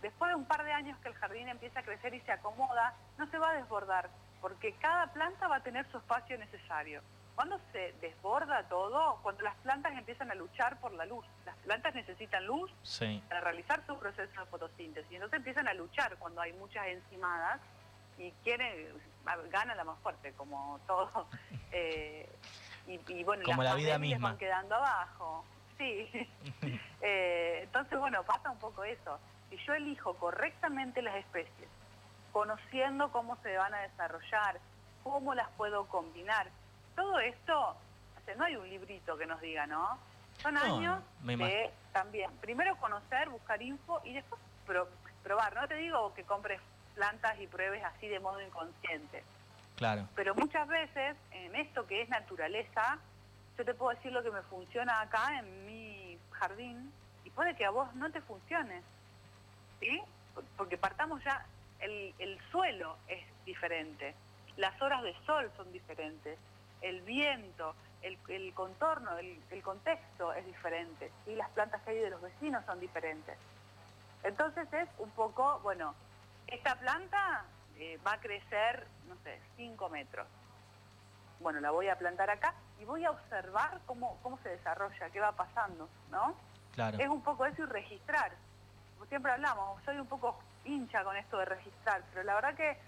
después 0.00 0.30
de 0.30 0.34
un 0.34 0.46
par 0.46 0.64
de 0.64 0.72
años 0.72 0.98
que 1.00 1.08
el 1.08 1.14
jardín 1.14 1.46
empieza 1.48 1.80
a 1.80 1.82
crecer 1.82 2.14
y 2.14 2.20
se 2.22 2.32
acomoda, 2.32 2.94
no 3.18 3.30
se 3.30 3.38
va 3.38 3.50
a 3.50 3.56
desbordar, 3.56 4.08
porque 4.40 4.72
cada 4.80 5.12
planta 5.12 5.46
va 5.46 5.56
a 5.56 5.62
tener 5.62 5.86
su 5.92 5.98
espacio 5.98 6.38
necesario. 6.38 7.02
Cuando 7.34 7.60
se 7.70 7.92
desborda 8.00 8.66
todo, 8.68 9.18
cuando 9.22 9.42
las 9.42 9.54
plantas 9.56 9.92
empiezan 9.92 10.30
a 10.30 10.34
luchar 10.34 10.80
por 10.80 10.92
la 10.92 11.04
luz, 11.04 11.24
las 11.44 11.54
plantas 11.58 11.94
necesitan 11.94 12.46
luz 12.46 12.72
para 13.28 13.40
realizar 13.42 13.84
su 13.86 13.98
proceso 13.98 14.40
de 14.40 14.46
fotosíntesis, 14.46 15.12
entonces 15.12 15.36
empiezan 15.36 15.68
a 15.68 15.74
luchar 15.74 16.16
cuando 16.16 16.40
hay 16.40 16.54
muchas 16.54 16.86
enzimadas 16.86 17.60
y 18.16 18.32
quieren, 18.42 18.88
gana 19.50 19.74
la 19.74 19.84
más 19.84 19.98
fuerte, 20.00 20.32
como 20.32 20.80
todo. 20.86 21.28
Eh, 21.72 22.28
y, 22.88 23.22
bueno, 23.22 23.44
como 23.44 23.62
las 23.62 23.74
la 23.74 23.78
vida 23.78 23.96
misma. 23.96 24.30
van 24.30 24.38
quedando 24.38 24.74
abajo. 24.74 25.44
Sí. 25.78 26.10
Eh, 27.02 27.60
entonces, 27.62 27.98
bueno, 27.98 28.22
pasa 28.24 28.50
un 28.50 28.58
poco 28.58 28.84
eso. 28.84 29.18
Si 29.48 29.56
yo 29.66 29.74
elijo 29.74 30.14
correctamente 30.14 31.02
las 31.02 31.16
especies, 31.16 31.68
conociendo 32.32 33.10
cómo 33.10 33.36
se 33.42 33.56
van 33.56 33.74
a 33.74 33.80
desarrollar, 33.80 34.60
cómo 35.02 35.34
las 35.34 35.48
puedo 35.50 35.86
combinar, 35.86 36.48
todo 36.94 37.18
esto, 37.20 37.76
no 38.36 38.44
hay 38.44 38.56
un 38.56 38.68
librito 38.68 39.16
que 39.16 39.26
nos 39.26 39.40
diga, 39.40 39.66
¿no? 39.66 39.98
Son 40.42 40.56
años 40.56 41.02
de 41.22 41.70
también, 41.92 42.30
primero 42.40 42.76
conocer, 42.76 43.28
buscar 43.28 43.60
info 43.60 44.00
y 44.04 44.14
después 44.14 44.40
probar. 45.22 45.54
No 45.54 45.66
te 45.68 45.74
digo 45.74 46.14
que 46.14 46.24
compres 46.24 46.60
plantas 46.94 47.38
y 47.40 47.46
pruebes 47.46 47.82
así 47.84 48.08
de 48.08 48.20
modo 48.20 48.40
inconsciente. 48.40 49.24
Claro. 49.76 50.06
Pero 50.14 50.34
muchas 50.34 50.68
veces 50.68 51.16
en 51.32 51.56
esto 51.56 51.86
que 51.86 52.02
es 52.02 52.08
naturaleza, 52.08 52.98
yo 53.58 53.64
te 53.64 53.74
puedo 53.74 53.94
decir 53.96 54.12
lo 54.12 54.22
que 54.22 54.30
me 54.30 54.42
funciona 54.42 55.00
acá 55.00 55.38
en 55.38 55.66
mi 55.66 56.18
jardín 56.32 56.89
y 57.30 57.34
puede 57.36 57.54
que 57.54 57.64
a 57.64 57.70
vos 57.70 57.92
no 57.94 58.10
te 58.10 58.20
funcione, 58.22 58.82
¿sí? 59.78 60.00
Porque 60.56 60.76
partamos 60.76 61.22
ya, 61.24 61.44
el, 61.80 62.38
suelo 62.50 62.96
es 63.08 63.24
diferente, 63.44 64.14
las 64.56 64.80
horas 64.82 65.02
de 65.02 65.14
sol 65.24 65.50
son 65.56 65.72
diferentes, 65.72 66.38
el 66.82 67.00
viento, 67.02 67.74
el, 68.02 68.54
contorno, 68.54 69.18
el, 69.18 69.62
contexto 69.62 70.32
es 70.32 70.44
diferente, 70.46 71.10
y 71.26 71.34
las 71.34 71.48
plantas 71.50 71.82
que 71.82 71.90
hay 71.90 71.98
de 71.98 72.10
los 72.10 72.20
vecinos 72.20 72.64
son 72.66 72.80
diferentes. 72.80 73.36
Entonces 74.22 74.72
es 74.72 74.88
un 74.98 75.10
poco, 75.10 75.60
bueno, 75.60 75.94
esta 76.46 76.74
planta 76.76 77.44
eh, 77.78 77.98
va 78.06 78.14
a 78.14 78.20
crecer, 78.20 78.86
no 79.08 79.16
sé, 79.24 79.38
5 79.56 79.88
metros 79.88 80.26
bueno, 81.40 81.60
la 81.60 81.70
voy 81.70 81.88
a 81.88 81.96
plantar 81.96 82.30
acá 82.30 82.54
y 82.80 82.84
voy 82.84 83.04
a 83.04 83.10
observar 83.10 83.80
cómo, 83.86 84.18
cómo 84.22 84.38
se 84.42 84.50
desarrolla, 84.50 85.10
qué 85.10 85.20
va 85.20 85.32
pasando, 85.32 85.88
¿no? 86.10 86.34
Claro. 86.74 86.98
Es 86.98 87.08
un 87.08 87.22
poco 87.22 87.46
eso 87.46 87.62
y 87.62 87.66
registrar. 87.66 88.32
Como 88.94 89.06
siempre 89.06 89.32
hablamos, 89.32 89.82
soy 89.84 89.98
un 89.98 90.06
poco 90.06 90.38
hincha 90.64 91.04
con 91.04 91.16
esto 91.16 91.38
de 91.38 91.46
registrar, 91.46 92.02
pero 92.12 92.24
la 92.24 92.34
verdad 92.34 92.54
que 92.54 92.78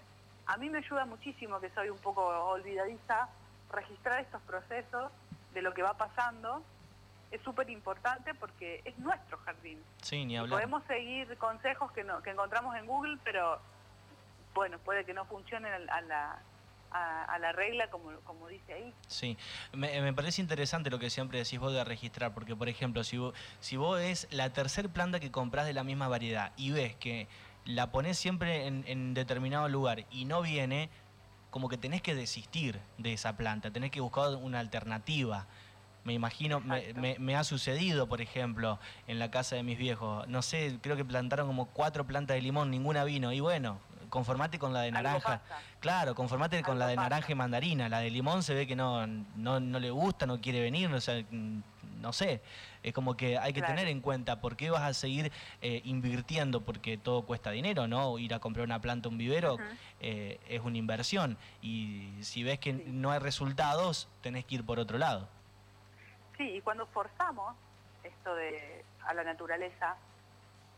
a 0.45 0.57
mí 0.57 0.69
me 0.69 0.79
ayuda 0.79 1.05
muchísimo 1.05 1.59
que 1.59 1.69
soy 1.71 1.89
un 1.89 1.97
poco 1.97 2.23
olvidadiza, 2.25 3.29
registrar 3.71 4.19
estos 4.19 4.41
procesos 4.43 5.11
de 5.53 5.61
lo 5.61 5.73
que 5.73 5.81
va 5.81 5.95
pasando 5.95 6.63
es 7.31 7.41
súper 7.41 7.69
importante 7.69 8.33
porque 8.35 8.81
es 8.85 8.97
nuestro 8.99 9.37
jardín. 9.39 9.83
Sí, 10.01 10.23
ni 10.23 10.37
hablar. 10.37 10.59
Podemos 10.59 10.83
seguir 10.83 11.35
consejos 11.37 11.91
que, 11.91 12.03
no, 12.03 12.21
que 12.21 12.29
encontramos 12.29 12.75
en 12.75 12.85
Google, 12.85 13.17
pero 13.23 13.59
bueno, 14.53 14.77
puede 14.79 15.03
que 15.03 15.15
no 15.15 15.25
funcionen 15.25 15.89
a 15.89 16.01
la, 16.01 16.39
a, 16.93 17.37
la 17.39 17.51
regla, 17.51 17.89
como, 17.89 18.11
como 18.21 18.47
dice 18.47 18.73
ahí. 18.73 18.93
Sí, 19.07 19.37
me, 19.73 20.13
parece 20.13 20.41
interesante 20.41 20.89
lo 20.89 20.99
que 20.99 21.09
siempre 21.09 21.39
decís 21.39 21.59
vos 21.59 21.73
de 21.73 21.83
registrar, 21.83 22.33
porque 22.33 22.55
por 22.55 22.69
ejemplo, 22.69 23.03
si 23.03 23.17
vos, 23.17 23.33
si 23.59 23.77
vos 23.77 23.99
es 23.99 24.27
la 24.31 24.51
tercer 24.51 24.89
planta 24.89 25.19
que 25.19 25.31
compras 25.31 25.65
de 25.65 25.73
la 25.73 25.83
misma 25.83 26.07
variedad 26.07 26.51
y 26.57 26.71
ves 26.71 26.95
que 26.95 27.27
la 27.65 27.91
pones 27.91 28.17
siempre 28.17 28.67
en, 28.67 29.13
determinado 29.13 29.67
lugar 29.69 30.05
y 30.11 30.25
no 30.25 30.41
viene, 30.41 30.89
como 31.49 31.69
que 31.69 31.77
tenés 31.77 32.01
que 32.01 32.15
desistir 32.15 32.79
de 32.97 33.13
esa 33.13 33.37
planta, 33.37 33.71
tenés 33.71 33.91
que 33.91 34.01
buscar 34.01 34.35
una 34.35 34.59
alternativa. 34.59 35.47
Me 36.03 36.11
imagino, 36.11 36.59
me, 36.59 37.17
me, 37.17 37.35
ha 37.37 37.45
sucedido, 37.45 38.07
por 38.07 38.19
ejemplo, 38.19 38.77
en 39.07 39.19
la 39.19 39.31
casa 39.31 39.55
de 39.55 39.63
mis 39.63 39.77
viejos. 39.77 40.27
No 40.27 40.41
sé, 40.41 40.77
creo 40.81 40.97
que 40.97 41.05
plantaron 41.05 41.47
como 41.47 41.67
cuatro 41.67 42.05
plantas 42.05 42.35
de 42.35 42.41
limón, 42.41 42.71
ninguna 42.71 43.05
vino. 43.05 43.31
Y 43.31 43.39
bueno, 43.39 43.79
conformate 44.13 44.59
con 44.59 44.73
la 44.73 44.81
de 44.81 44.91
naranja. 44.91 45.41
Claro, 45.79 46.13
conformate 46.13 46.61
con 46.61 46.77
la 46.77 46.85
de 46.85 46.95
naranja 46.95 47.31
y 47.31 47.35
mandarina. 47.35 47.89
La 47.89 47.97
de 47.97 48.11
limón 48.11 48.43
se 48.43 48.53
ve 48.53 48.67
que 48.67 48.75
no, 48.75 49.07
no, 49.07 49.59
le 49.59 49.89
gusta, 49.89 50.27
no 50.27 50.39
quiere 50.39 50.61
venir, 50.61 50.87
no, 50.87 50.99
no 51.99 52.13
sé. 52.13 52.43
Es 52.83 52.93
como 52.93 53.17
que 53.17 53.39
hay 53.39 53.53
que 53.53 53.63
tener 53.63 53.87
en 53.87 54.01
cuenta 54.01 54.39
por 54.39 54.55
qué 54.55 54.69
vas 54.69 54.83
a 54.83 54.93
seguir 54.93 55.31
eh, 55.63 55.81
invirtiendo, 55.83 56.61
porque 56.61 56.95
todo 56.95 57.23
cuesta 57.23 57.49
dinero, 57.49 57.87
¿no? 57.87 58.19
Ir 58.19 58.35
a 58.35 58.39
comprar 58.39 58.67
una 58.67 58.79
planta, 58.79 59.09
un 59.09 59.17
vivero, 59.17 59.57
eh, 59.99 60.39
es 60.47 60.61
una 60.61 60.77
inversión. 60.77 61.35
Y 61.63 62.13
si 62.21 62.43
ves 62.43 62.59
que 62.59 62.71
no 62.71 63.09
hay 63.09 63.19
resultados, 63.19 64.09
tenés 64.21 64.45
que 64.45 64.55
ir 64.55 64.63
por 64.63 64.77
otro 64.77 64.99
lado. 64.99 65.27
Sí, 66.37 66.43
y 66.43 66.61
cuando 66.61 66.85
forzamos 66.85 67.55
esto 68.03 68.35
de 68.35 68.85
a 69.07 69.13
la 69.15 69.23
naturaleza, 69.23 69.97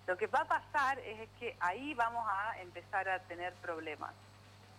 lo 0.08 0.18
que 0.18 0.28
va 0.28 0.42
a 0.42 0.46
pasar 0.46 1.00
es 1.00 1.30
que 1.40 1.56
ahí 1.60 1.94
vamos 1.94 2.26
a 2.28 2.60
empezar 2.62 3.10
a 3.10 3.20
tener 3.20 3.54
problemas. 3.56 4.14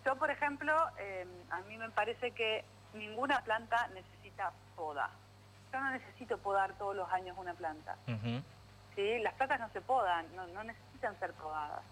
Yo, 0.04 0.14
por 0.16 0.30
ejemplo, 0.30 0.72
em, 0.98 1.28
a 1.50 1.60
mí 1.62 1.76
me 1.76 1.90
parece 1.90 2.30
que 2.30 2.64
ninguna 2.94 3.40
planta 3.40 3.88
necesita 3.88 4.52
poda. 4.76 5.10
Yo 5.72 5.80
no 5.80 5.90
necesito 5.90 6.38
podar 6.38 6.74
todos 6.74 6.94
los 6.94 7.10
años 7.10 7.36
una 7.38 7.54
planta. 7.54 7.96
¿Sí? 8.94 9.18
Las 9.18 9.34
plantas 9.34 9.60
no 9.60 9.68
se 9.70 9.80
podan, 9.80 10.26
no, 10.36 10.62
necesitan 10.62 11.18
ser 11.18 11.32
podadas. 11.32 11.82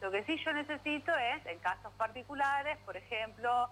Lo 0.00 0.10
que 0.10 0.24
sí 0.24 0.36
yo 0.44 0.52
necesito 0.52 1.14
es, 1.14 1.46
en 1.46 1.58
casos 1.58 1.92
particulares, 1.92 2.78
por 2.86 2.96
ejemplo, 2.96 3.68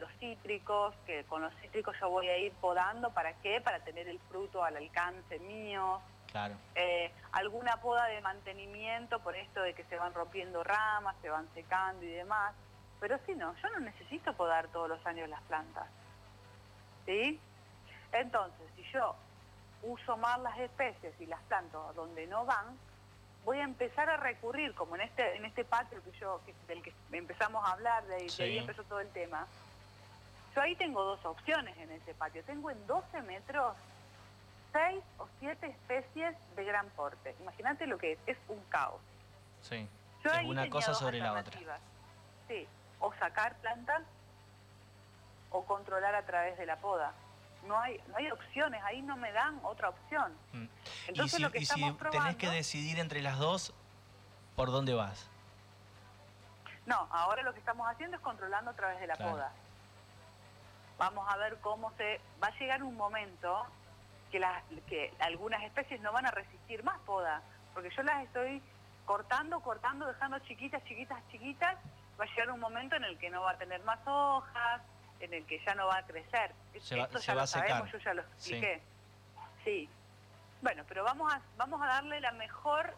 los 0.00 0.10
cítricos, 0.18 0.94
que 1.06 1.24
con 1.24 1.42
los 1.42 1.54
cítricos 1.60 1.94
yo 2.00 2.08
voy 2.08 2.28
a 2.28 2.38
ir 2.38 2.52
podando, 2.54 3.10
¿para 3.10 3.34
qué? 3.34 3.60
Para 3.60 3.80
tener 3.80 4.08
el 4.08 4.18
fruto 4.30 4.64
al 4.64 4.76
alcance 4.76 5.38
mío. 5.40 6.00
Claro. 6.30 6.54
Eh, 6.74 7.10
alguna 7.32 7.76
poda 7.78 8.06
de 8.06 8.20
mantenimiento 8.20 9.20
por 9.20 9.34
esto 9.36 9.62
de 9.62 9.74
que 9.74 9.84
se 9.84 9.96
van 9.96 10.14
rompiendo 10.14 10.62
ramas, 10.62 11.16
se 11.22 11.30
van 11.30 11.48
secando 11.54 12.04
y 12.04 12.08
demás. 12.10 12.54
Pero 13.00 13.18
si 13.26 13.34
no, 13.34 13.54
yo 13.56 13.68
no 13.70 13.80
necesito 13.80 14.32
podar 14.34 14.68
todos 14.68 14.88
los 14.88 15.04
años 15.06 15.28
las 15.28 15.40
plantas. 15.42 15.86
¿Sí? 17.06 17.40
Entonces, 18.12 18.66
si 18.76 18.82
yo 18.92 19.16
uso 19.82 20.16
más 20.16 20.38
las 20.40 20.58
especies 20.58 21.14
y 21.20 21.26
las 21.26 21.40
planto 21.44 21.92
donde 21.94 22.26
no 22.26 22.44
van, 22.44 22.78
voy 23.44 23.58
a 23.58 23.64
empezar 23.64 24.10
a 24.10 24.16
recurrir, 24.16 24.74
como 24.74 24.96
en 24.96 25.02
este, 25.02 25.36
en 25.36 25.44
este 25.44 25.64
patio 25.64 26.02
que 26.04 26.12
yo, 26.18 26.40
del 26.68 26.82
que 26.82 26.92
empezamos 27.12 27.66
a 27.66 27.72
hablar, 27.72 28.04
de, 28.04 28.26
de 28.26 28.44
ahí 28.44 28.58
empezó 28.58 28.84
todo 28.84 29.00
el 29.00 29.08
tema, 29.10 29.46
yo 30.54 30.60
ahí 30.60 30.74
tengo 30.76 31.02
dos 31.02 31.24
opciones 31.24 31.76
en 31.78 31.90
ese 31.92 32.12
patio. 32.14 32.42
Tengo 32.44 32.70
en 32.70 32.86
12 32.86 33.22
metros 33.22 33.76
seis 34.72 35.02
o 35.18 35.28
siete 35.38 35.66
especies 35.66 36.36
de 36.56 36.64
gran 36.64 36.88
porte. 36.90 37.34
Imagínate 37.40 37.86
lo 37.86 37.98
que 37.98 38.12
es, 38.12 38.18
es 38.26 38.38
un 38.48 38.60
caos. 38.64 39.00
Sí, 39.62 39.88
una 40.44 40.68
cosa 40.68 40.94
sobre 40.94 41.18
la 41.18 41.32
otra. 41.32 41.58
Sí, 42.48 42.66
o 42.98 43.12
sacar 43.14 43.54
plantas 43.56 44.02
o 45.50 45.64
controlar 45.64 46.14
a 46.14 46.24
través 46.24 46.56
de 46.58 46.66
la 46.66 46.76
poda. 46.76 47.12
No 47.66 47.78
hay, 47.78 48.00
no 48.08 48.16
hay 48.16 48.30
opciones, 48.30 48.82
ahí 48.84 49.02
no 49.02 49.16
me 49.16 49.32
dan 49.32 49.60
otra 49.62 49.90
opción. 49.90 50.32
Mm. 50.52 50.66
Entonces, 51.08 51.34
y 51.34 51.36
si, 51.36 51.42
lo 51.42 51.50
que 51.50 51.58
y 51.58 51.66
si 51.66 51.92
tenés 52.10 52.36
que 52.36 52.48
decidir 52.48 52.98
entre 52.98 53.20
las 53.20 53.38
dos, 53.38 53.74
¿por 54.56 54.70
dónde 54.70 54.94
vas? 54.94 55.28
No, 56.86 57.06
ahora 57.10 57.42
lo 57.42 57.52
que 57.52 57.58
estamos 57.58 57.86
haciendo 57.88 58.16
es 58.16 58.22
controlando 58.22 58.70
a 58.70 58.74
través 58.74 58.98
de 59.00 59.06
la 59.06 59.16
poda. 59.16 59.52
Vamos 60.98 61.26
a 61.30 61.36
ver 61.36 61.58
cómo 61.60 61.92
se... 61.96 62.20
Va 62.42 62.48
a 62.48 62.58
llegar 62.58 62.82
un 62.82 62.96
momento 62.96 63.66
que, 64.30 64.40
las, 64.40 64.62
que 64.88 65.12
algunas 65.20 65.62
especies 65.62 66.00
no 66.00 66.12
van 66.12 66.26
a 66.26 66.30
resistir 66.30 66.82
más 66.84 66.98
poda, 67.00 67.42
porque 67.74 67.90
yo 67.96 68.02
las 68.02 68.24
estoy 68.24 68.62
cortando, 69.04 69.60
cortando, 69.60 70.06
dejando 70.06 70.38
chiquitas, 70.40 70.82
chiquitas, 70.84 71.22
chiquitas, 71.30 71.76
va 72.18 72.24
a 72.24 72.28
llegar 72.28 72.50
un 72.50 72.60
momento 72.60 72.96
en 72.96 73.04
el 73.04 73.18
que 73.18 73.30
no 73.30 73.42
va 73.42 73.52
a 73.52 73.58
tener 73.58 73.82
más 73.82 73.98
hojas, 74.06 74.82
en 75.20 75.34
el 75.34 75.44
que 75.46 75.62
ya 75.64 75.74
no 75.74 75.86
va 75.86 75.98
a 75.98 76.06
crecer. 76.06 76.52
Se 76.80 76.98
Esto 76.98 77.18
ya 77.18 77.34
lo 77.34 77.46
sabemos, 77.46 77.90
yo 77.92 77.98
ya 77.98 78.14
lo 78.14 78.22
expliqué. 78.22 78.80
Sí. 79.64 79.88
Bueno, 80.62 80.84
pero 80.88 81.04
vamos 81.04 81.32
a, 81.32 81.40
vamos 81.56 81.80
a 81.82 81.86
darle 81.86 82.20
la 82.20 82.32
mejor, 82.32 82.94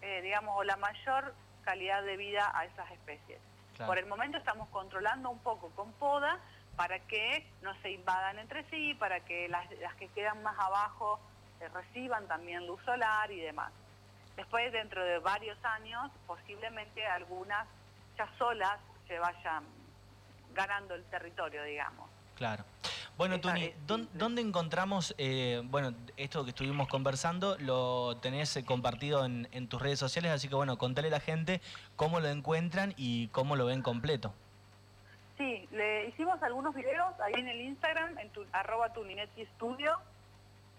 eh, 0.00 0.20
digamos, 0.22 0.54
o 0.56 0.64
la 0.64 0.76
mayor 0.76 1.34
calidad 1.64 2.02
de 2.02 2.16
vida 2.16 2.50
a 2.54 2.64
esas 2.64 2.90
especies. 2.90 3.40
Por 3.86 3.98
el 3.98 4.06
momento 4.06 4.38
estamos 4.38 4.68
controlando 4.68 5.30
un 5.30 5.40
poco 5.40 5.70
con 5.70 5.92
poda, 5.94 6.38
para 6.76 6.98
que 7.00 7.46
no 7.62 7.74
se 7.82 7.90
invadan 7.90 8.38
entre 8.38 8.68
sí, 8.70 8.94
para 8.94 9.20
que 9.20 9.48
las, 9.48 9.66
que 9.96 10.08
quedan 10.08 10.42
más 10.42 10.58
abajo 10.58 11.20
eh, 11.60 11.68
reciban 11.68 12.26
también 12.26 12.66
luz 12.66 12.80
solar 12.84 13.30
y 13.30 13.40
demás. 13.40 13.72
Después, 14.36 14.72
dentro 14.72 15.04
de 15.04 15.18
varios 15.18 15.62
años, 15.64 16.10
posiblemente 16.26 17.06
algunas 17.06 17.66
ya 18.16 18.28
solas 18.38 18.80
se 19.06 19.18
vayan 19.18 19.64
ganando 20.54 20.94
el 20.94 21.04
territorio, 21.04 21.62
digamos. 21.64 22.08
Claro. 22.36 22.64
Bueno, 23.18 23.40
Tuni, 23.40 23.72
¿dónde, 23.86 24.40
encontramos, 24.40 25.14
eh, 25.18 25.60
bueno, 25.66 25.94
esto 26.16 26.44
que 26.44 26.50
estuvimos 26.50 26.88
conversando, 26.88 27.56
lo 27.58 28.16
tenés 28.16 28.56
eh, 28.56 28.64
compartido 28.64 29.26
en, 29.26 29.48
en, 29.52 29.68
tus 29.68 29.80
redes 29.80 29.98
sociales, 29.98 30.32
así 30.32 30.48
que 30.48 30.54
bueno, 30.54 30.78
contale 30.78 31.08
a 31.08 31.10
la 31.12 31.20
gente 31.20 31.60
cómo 31.94 32.20
lo 32.20 32.28
encuentran 32.28 32.94
y 32.96 33.28
cómo 33.28 33.54
lo 33.54 33.66
ven 33.66 33.82
completo. 33.82 34.34
Sí, 35.42 35.68
le 35.72 36.06
hicimos 36.06 36.40
algunos 36.44 36.72
videos 36.72 37.18
ahí 37.18 37.34
en 37.34 37.48
el 37.48 37.60
Instagram, 37.62 38.16
en 38.18 38.30
tu, 38.30 38.46
arroba 38.52 38.92
Tuninetti 38.92 39.44
Studio. 39.56 39.98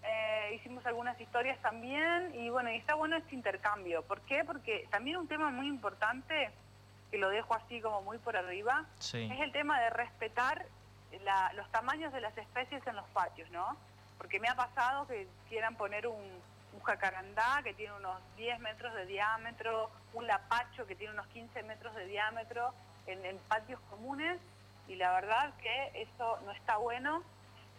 Eh, 0.03 0.55
hicimos 0.55 0.85
algunas 0.85 1.19
historias 1.19 1.61
también 1.61 2.33
y 2.33 2.49
bueno, 2.49 2.71
y 2.71 2.77
está 2.77 2.95
bueno 2.95 3.17
este 3.17 3.35
intercambio. 3.35 4.03
¿Por 4.03 4.21
qué? 4.21 4.45
Porque 4.45 4.87
también 4.89 5.17
un 5.17 5.27
tema 5.27 5.49
muy 5.49 5.67
importante, 5.67 6.49
que 7.11 7.17
lo 7.17 7.29
dejo 7.29 7.53
así 7.55 7.81
como 7.81 8.03
muy 8.03 8.19
por 8.19 8.37
arriba, 8.37 8.85
es 9.01 9.41
el 9.41 9.51
tema 9.51 9.81
de 9.81 9.89
respetar 9.89 10.65
los 11.55 11.69
tamaños 11.71 12.13
de 12.13 12.21
las 12.21 12.37
especies 12.37 12.87
en 12.87 12.95
los 12.95 13.07
patios, 13.09 13.51
¿no? 13.51 13.75
Porque 14.17 14.39
me 14.39 14.47
ha 14.47 14.55
pasado 14.55 15.05
que 15.07 15.27
quieran 15.49 15.75
poner 15.75 16.07
un, 16.07 16.23
un 16.73 16.81
jacarandá 16.83 17.59
que 17.65 17.73
tiene 17.73 17.91
unos 17.95 18.17
10 18.37 18.61
metros 18.61 18.93
de 18.93 19.07
diámetro, 19.07 19.91
un 20.13 20.25
lapacho 20.25 20.87
que 20.87 20.95
tiene 20.95 21.11
unos 21.11 21.27
15 21.27 21.63
metros 21.63 21.93
de 21.95 22.05
diámetro 22.05 22.73
en 23.05 23.37
patios 23.49 23.81
comunes 23.89 24.39
y 24.87 24.95
la 24.95 25.11
verdad 25.13 25.53
que 25.61 26.01
eso 26.01 26.39
no 26.45 26.51
está 26.51 26.77
bueno, 26.77 27.23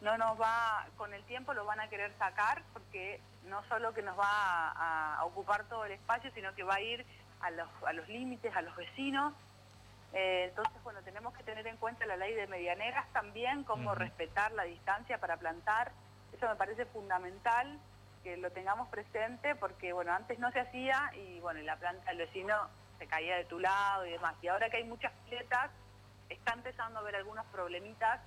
no 0.01 0.19
nos 0.19 0.41
va, 0.41 0.87
con 0.97 1.13
el 1.15 1.23
tiempo 1.25 1.55
lo 1.55 1.65
van 1.65 1.81
a 1.81 1.89
querer 1.89 2.13
sacar 2.19 2.63
porque 2.73 3.21
no 3.47 3.63
solo 3.69 3.93
que 3.95 4.03
nos 4.03 4.19
va 4.19 4.71
a, 5.17 5.25
ocupar 5.25 5.65
todo 5.65 5.85
el 5.85 5.93
espacio, 5.93 6.31
sino 6.35 6.55
que 6.55 6.63
va 6.63 6.75
a 6.75 6.81
ir 6.81 7.05
a 7.41 7.51
los, 7.51 7.69
a 7.87 7.93
los 7.93 8.09
límites, 8.09 8.55
a 8.55 8.63
los 8.63 8.75
vecinos. 8.77 9.35
Eh, 10.13 10.47
entonces, 10.49 10.83
bueno, 10.83 11.01
tenemos 11.03 11.35
que 11.35 11.43
tener 11.43 11.67
en 11.67 11.77
cuenta 11.77 12.07
la 12.07 12.17
ley 12.17 12.35
de 12.35 12.47
medianeras 12.47 13.07
también, 13.13 13.65
cómo 13.65 13.95
respetar 13.95 14.53
la 14.53 14.65
distancia 14.65 15.19
para 15.19 15.37
plantar. 15.37 15.93
Eso 16.33 16.49
me 16.49 16.57
parece 16.57 16.87
fundamental 16.87 17.79
que 18.23 18.37
lo 18.37 18.51
tengamos 18.51 18.89
presente 18.89 19.55
porque, 19.55 19.93
bueno, 19.93 20.13
antes 20.13 20.39
no 20.39 20.51
se 20.53 20.61
hacía 20.61 21.11
y, 21.15 21.41
bueno, 21.41 21.61
la 21.61 21.77
planta 21.77 22.11
del 22.11 22.19
vecino 22.19 22.55
se 22.99 23.07
caía 23.07 23.37
de 23.37 23.45
tu 23.45 23.59
lado 23.59 24.07
y 24.07 24.13
demás. 24.13 24.35
Y 24.41 24.49
ahora 24.49 24.71
que 24.71 24.79
hay 24.79 24.85
muchas 24.85 25.13
piletas, 25.25 25.71
está 26.29 26.55
empezando 26.55 26.99
a 26.99 27.03
haber 27.03 27.17
algunos 27.17 27.47
problemitas, 27.47 28.21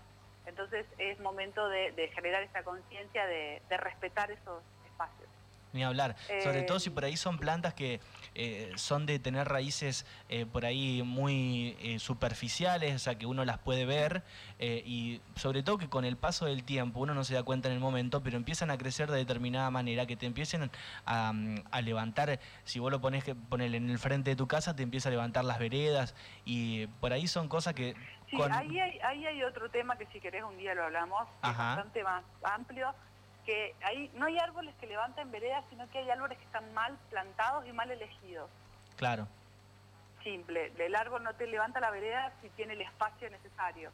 entonces 0.46 0.86
es 0.98 1.20
momento 1.20 1.68
de, 1.70 2.10
generar 2.16 2.42
esta 2.44 2.64
conciencia 2.64 3.26
de, 3.26 3.62
respetar 3.70 4.32
esos 4.32 4.64
espacios. 4.86 5.30
Ni 5.74 5.84
hablar, 5.84 6.16
sobre 6.44 6.64
todo 6.64 6.80
si 6.80 6.90
por 6.90 7.04
ahí 7.04 7.18
son 7.18 7.38
plantas 7.38 7.74
que 7.74 8.00
eh, 8.40 8.72
son 8.76 9.08
de 9.08 9.18
tener 9.18 9.48
raíces 9.48 10.06
eh, 10.30 10.46
por 10.46 10.64
ahí 10.66 11.02
muy 11.04 11.76
eh, 11.82 11.98
superficiales, 11.98 12.94
o 12.94 13.00
sea 13.00 13.18
que 13.18 13.26
uno 13.26 13.44
las 13.46 13.58
puede 13.58 13.86
ver 13.86 14.24
y 14.60 15.22
sobre 15.36 15.64
todo 15.64 15.78
que 15.78 15.90
con 15.90 16.06
el 16.06 16.18
paso 16.18 16.46
del 16.46 16.64
tiempo 16.64 17.00
uno 17.00 17.14
no 17.14 17.24
se 17.24 17.34
da 17.34 17.44
cuenta 17.44 17.68
en 17.68 17.74
el 17.74 17.80
momento, 17.80 18.22
pero 18.22 18.38
empiezan 18.38 18.70
a 18.70 18.78
crecer 18.78 19.10
de 19.10 19.18
determinada 19.18 19.72
manera, 19.72 20.06
que 20.06 20.16
te 20.16 20.26
empiecen 20.26 20.70
a, 21.06 21.34
levantar, 21.82 22.40
si 22.64 22.80
vos 22.80 22.92
lo 22.92 23.02
pones 23.02 23.24
ponerle 23.50 23.78
en 23.78 23.90
el 23.90 24.00
frente 24.00 24.32
de 24.32 24.36
tu 24.36 24.48
casa, 24.48 24.76
te 24.76 24.84
empieza 24.84 25.10
a 25.10 25.12
levantar 25.12 25.44
las 25.44 25.58
veredas 25.58 26.16
y 26.46 26.88
por 27.00 27.14
ahí 27.14 27.28
son 27.28 27.50
cosas 27.50 27.74
que... 27.74 27.96
Sí, 28.30 28.38
ahí, 28.52 28.80
hay, 28.80 29.00
ahí 29.00 29.26
hay 29.26 29.44
otro 29.44 29.70
tema 29.70 29.98
que 29.98 30.06
si 30.08 30.20
querés 30.20 30.44
un 30.44 30.58
día 30.58 30.76
lo 30.76 30.84
hablamos, 30.84 31.28
que 31.42 31.50
es 31.50 31.58
bastante 31.58 32.04
más 32.04 32.24
amplio, 32.44 32.94
que 33.48 33.74
ahí 33.82 34.12
no 34.16 34.26
hay 34.26 34.38
árboles 34.40 34.76
que 34.76 34.88
levanten 34.88 35.32
veredas, 35.32 35.64
sino 35.70 35.90
que 35.90 36.00
hay 36.00 36.10
árboles 36.10 36.38
que 36.38 36.44
están 36.44 36.74
mal 36.74 36.98
plantados 37.10 37.66
y 37.66 37.72
mal 37.72 37.90
elegidos. 37.90 38.50
Claro. 38.98 39.26
Simple, 40.22 40.74
el 40.78 40.96
árbol 40.96 41.24
no 41.24 41.34
te 41.34 41.48
levanta 41.48 41.80
la 41.80 41.90
vereda 41.90 42.34
si 42.42 42.50
tiene 42.50 42.74
el 42.74 42.82
espacio 42.82 43.30
necesario. 43.30 43.92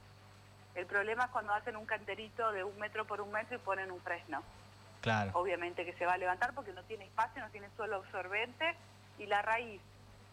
El 0.74 0.88
problema 0.88 1.26
es 1.26 1.30
cuando 1.30 1.54
hacen 1.54 1.76
un 1.76 1.86
canterito 1.86 2.52
de 2.52 2.64
un 2.64 2.76
metro 2.80 3.06
por 3.06 3.22
un 3.22 3.32
metro 3.32 3.56
y 3.56 3.60
ponen 3.60 3.92
un 3.92 4.02
fresno. 4.02 4.42
Claro. 5.02 5.30
Obviamente 5.36 5.86
que 5.86 5.94
se 5.94 6.06
va 6.08 6.14
a 6.14 6.18
levantar 6.18 6.56
porque 6.56 6.74
no 6.74 6.82
tiene 6.86 7.06
espacio, 7.06 7.44
no 7.44 7.52
tiene 7.52 7.70
suelo 7.76 7.98
absorbente 7.98 8.76
y 9.20 9.28
la 9.28 9.44
raíz, 9.44 9.80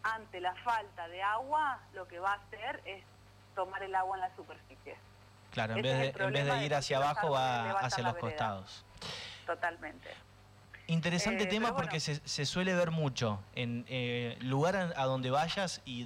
ante 0.01 0.41
la 0.41 0.55
falta 0.55 1.07
de 1.09 1.21
agua, 1.21 1.79
lo 1.93 2.07
que 2.07 2.17
va 2.17 2.31
a 2.31 2.35
hacer 2.37 2.81
es 2.85 3.03
tomar 3.53 3.83
el 3.83 3.93
agua 3.93 4.17
en 4.17 4.21
la 4.21 4.35
superficie. 4.35 4.97
Claro, 5.51 5.75
en 5.75 5.81
vez, 5.81 6.15
de, 6.15 6.23
en 6.23 6.33
vez, 6.33 6.45
de, 6.45 6.65
ir 6.65 6.73
hacia 6.73 6.97
abajo 6.97 7.31
va 7.31 7.71
hacia 7.71 8.03
los 8.03 8.15
costados 8.15 8.85
totalmente. 9.45 10.09
Interesante 10.87 11.43
eh, 11.43 11.47
tema 11.47 11.75
porque 11.75 11.99
se, 11.99 12.45
suele 12.45 12.73
ver 12.73 12.91
mucho. 12.91 13.41
En 13.55 13.85
eh, 13.87 14.37
lugar 14.41 14.75
a, 14.75 15.05
donde 15.05 15.29
vayas 15.29 15.81
y, 15.85 16.03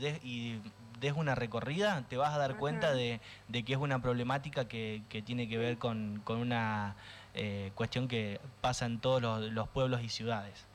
des 0.99 1.13
una 1.13 1.35
recorrida, 1.35 2.03
te 2.09 2.17
vas 2.17 2.33
a 2.33 2.37
dar 2.37 2.57
cuenta 2.57 2.93
de, 2.93 3.19
que 3.51 3.73
es 3.73 3.79
una 3.79 4.01
problemática 4.01 4.67
que, 4.67 5.03
tiene 5.25 5.47
que 5.47 5.57
ver 5.57 5.77
con, 5.77 6.23
una 6.27 6.95
eh, 7.33 7.71
cuestión 7.75 8.07
que 8.07 8.39
pasa 8.61 8.85
en 8.85 8.99
todos 8.99 9.21
los, 9.21 9.67
pueblos 9.69 10.01
y 10.01 10.09
ciudades. 10.09 10.65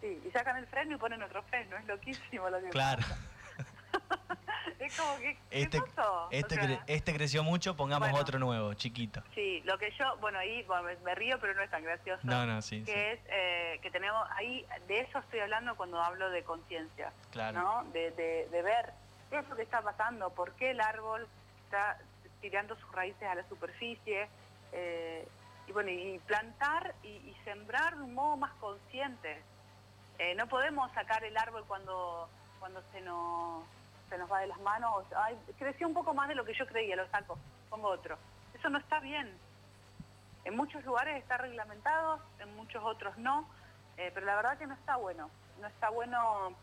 Sí, 0.00 0.20
y 0.26 0.30
sacan 0.30 0.56
el 0.56 0.66
freno 0.66 0.94
y 0.94 0.98
ponen 0.98 1.22
otro 1.22 1.42
freno, 1.44 1.76
es 1.76 1.86
loquísimo 1.86 2.48
lo 2.50 2.60
que 2.60 2.68
Claro. 2.68 3.04
es 4.78 4.96
como 4.96 5.18
que, 5.18 5.38
este, 5.50 5.78
Este, 6.30 6.80
este, 6.86 7.14
creció 7.14 7.42
mucho, 7.42 7.76
pongamos 7.76 8.12
otro 8.18 8.38
nuevo, 8.38 8.74
chiquito. 8.74 9.22
Sí, 9.34 9.62
lo 9.64 9.78
que 9.78 9.90
yo, 9.98 10.16
bueno, 10.20 10.38
ahí 10.38 10.66
me 11.04 11.14
río, 11.14 11.38
pero 11.40 11.54
no 11.54 11.62
es 11.62 11.70
tan 11.70 11.82
gracioso. 11.82 12.20
No, 12.24 12.46
no, 12.46 12.62
sí. 12.62 12.84
Que 12.84 13.12
es 13.12 13.20
eh, 13.28 13.78
que 13.82 13.90
tenemos, 13.90 14.26
ahí, 14.36 14.64
de 14.86 15.00
eso 15.00 15.18
estoy 15.18 15.40
hablando 15.40 15.76
cuando 15.76 16.00
hablo 16.00 16.30
de 16.30 16.42
conciencia. 16.42 17.12
Claro. 17.30 17.60
¿no? 17.60 17.84
De, 17.92 18.10
de, 18.10 18.62
ver 18.62 18.92
qué 19.30 19.38
es 19.38 19.48
lo 19.48 19.56
que 19.56 19.62
está 19.62 19.82
pasando, 19.82 20.30
por 20.30 20.52
qué 20.52 20.70
el 20.70 20.80
árbol 20.80 21.26
está 21.64 21.98
tirando 22.40 22.76
sus 22.76 22.92
raíces 22.92 23.22
a 23.22 23.34
la 23.34 23.48
superficie. 23.48 24.28
Eh, 24.72 25.26
y 25.66 25.72
bueno, 25.72 25.90
y 25.90 26.18
plantar 26.26 26.94
y, 27.02 27.08
y, 27.08 27.36
sembrar 27.44 27.96
de 27.96 28.02
un 28.02 28.14
modo 28.14 28.36
más 28.36 28.52
consciente. 28.54 29.42
Eh, 30.18 30.34
no 30.34 30.48
podemos 30.48 30.90
sacar 30.92 31.22
el 31.24 31.36
árbol 31.36 31.64
cuando, 31.68 32.28
cuando 32.58 32.82
se, 32.90 33.00
nos, 33.02 33.64
se 34.08 34.18
nos 34.18 34.30
va 34.30 34.40
de 34.40 34.46
las 34.48 34.60
manos. 34.60 35.04
Ay, 35.16 35.38
creció 35.58 35.86
un 35.86 35.94
poco 35.94 36.14
más 36.14 36.28
de 36.28 36.34
lo 36.34 36.44
que 36.44 36.54
yo 36.54 36.66
creía, 36.66 36.96
lo 36.96 37.08
saco, 37.08 37.38
pongo 37.70 37.88
otro. 37.88 38.18
Eso 38.54 38.68
no 38.68 38.78
está 38.78 39.00
bien. 39.00 39.36
En 40.44 40.56
muchos 40.56 40.84
lugares 40.84 41.16
está 41.16 41.36
reglamentado, 41.36 42.20
en 42.38 42.54
muchos 42.56 42.82
otros 42.82 43.16
no, 43.18 43.48
eh, 43.96 44.10
pero 44.14 44.26
la 44.26 44.36
verdad 44.36 44.58
que 44.58 44.66
no 44.66 44.74
está 44.74 44.96
bueno. 44.96 45.30
No 45.60 45.66
está 45.66 45.90
bueno 45.90 46.54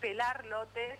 pelar 0.00 0.44
lotes 0.46 0.98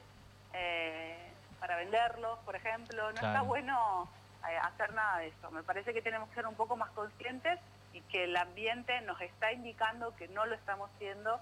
eh, 0.52 1.32
para 1.58 1.76
venderlos, 1.76 2.38
por 2.40 2.56
ejemplo. 2.56 3.12
No 3.12 3.16
está 3.16 3.42
bueno 3.42 4.08
eh, 4.48 4.56
hacer 4.56 4.92
nada 4.94 5.18
de 5.18 5.28
eso. 5.28 5.50
Me 5.50 5.62
parece 5.62 5.92
que 5.92 6.02
tenemos 6.02 6.28
que 6.30 6.36
ser 6.36 6.46
un 6.46 6.54
poco 6.54 6.76
más 6.76 6.90
conscientes 6.90 7.58
y 7.92 8.00
que 8.02 8.24
el 8.24 8.36
ambiente 8.36 9.00
nos 9.02 9.20
está 9.20 9.52
indicando 9.52 10.14
que 10.16 10.28
no 10.28 10.46
lo 10.46 10.54
estamos 10.54 10.90
haciendo 10.94 11.40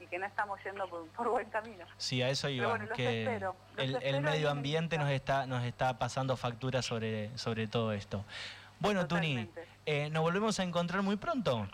y 0.00 0.06
que 0.06 0.18
no 0.18 0.26
estamos 0.26 0.58
yendo 0.64 0.88
por, 0.88 1.06
por 1.08 1.28
buen 1.30 1.48
camino. 1.50 1.84
Sí, 1.98 2.22
a 2.22 2.28
eso 2.28 2.48
iba, 2.48 2.68
bueno, 2.68 2.88
que 2.94 3.22
espero, 3.22 3.56
el, 3.76 4.20
medio 4.22 4.50
en 4.50 4.58
ambiente 4.58 4.98
nos 4.98 5.10
está, 5.10 5.46
nos 5.46 5.64
está 5.64 5.98
pasando 5.98 6.36
factura 6.36 6.82
sobre, 6.82 7.36
sobre 7.36 7.66
todo 7.66 7.92
esto. 7.92 8.24
Bueno, 8.80 9.06
Tuni, 9.06 9.46
Totalmente. 9.46 9.68
eh, 9.86 10.10
nos 10.10 10.22
volvemos 10.22 10.58
a 10.58 10.62
encontrar 10.62 11.02
muy 11.02 11.16
pronto. 11.16 11.66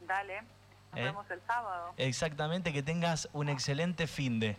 Dale, 0.00 0.42
nos 0.92 1.00
¿Eh? 1.00 1.04
vemos 1.04 1.30
el 1.30 1.40
sábado. 1.46 1.92
Exactamente, 1.96 2.72
que 2.72 2.82
tengas 2.82 3.28
un 3.32 3.48
excelente 3.48 4.06
fin 4.06 4.40
de. 4.40 4.56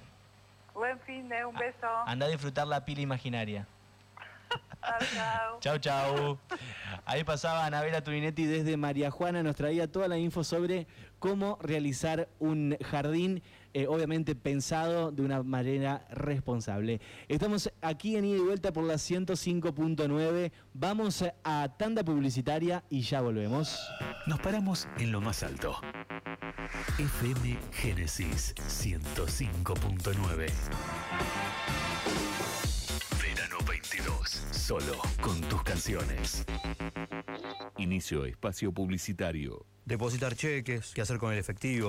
Buen 0.73 0.99
fin 1.01 1.27
de, 1.27 1.43
un 1.45 1.55
beso. 1.55 1.87
Anda 2.05 2.27
a 2.27 2.29
disfrutar 2.29 2.67
la 2.67 2.85
pila 2.85 3.01
imaginaria. 3.01 3.67
Chao, 4.81 4.99
chao. 5.13 5.60
Chau, 5.60 5.77
chau. 5.79 6.39
Ahí 7.05 7.23
pasaba 7.23 7.65
Anabela 7.65 8.01
Turinetti 8.01 8.45
desde 8.45 8.77
María 8.77 9.12
Juana, 9.12 9.43
nos 9.43 9.55
traía 9.55 9.91
toda 9.91 10.07
la 10.07 10.17
info 10.17 10.43
sobre 10.43 10.88
cómo 11.19 11.57
realizar 11.62 12.29
un 12.39 12.77
jardín, 12.81 13.41
eh, 13.73 13.88
obviamente 13.88 14.36
pensado 14.36 15.12
de 15.12 15.21
una 15.21 15.43
manera 15.43 16.05
responsable. 16.10 17.01
Estamos 17.27 17.71
aquí 17.81 18.15
en 18.15 18.25
ida 18.25 18.38
y 18.38 18.41
vuelta 18.41 18.71
por 18.71 18.83
la 18.83 18.95
105.9, 18.95 20.51
vamos 20.73 21.23
a 21.43 21.69
tanda 21.77 22.03
publicitaria 22.03 22.83
y 22.89 23.01
ya 23.01 23.21
volvemos. 23.21 23.79
Nos 24.25 24.39
paramos 24.39 24.88
en 24.97 25.12
lo 25.12 25.21
más 25.21 25.43
alto. 25.43 25.79
FM 26.97 27.57
Génesis 27.71 28.55
105.9. 28.55 30.51
Verano 33.97 34.19
22. 34.19 34.29
Solo 34.51 35.01
con 35.21 35.39
tus 35.41 35.63
canciones. 35.63 36.45
Inicio 37.77 38.25
espacio 38.25 38.71
publicitario. 38.71 39.65
Depositar 39.86 40.36
cheques, 40.36 40.91
qué 40.93 41.01
hacer 41.01 41.17
con 41.17 41.31
el 41.31 41.39
efectivo. 41.39 41.86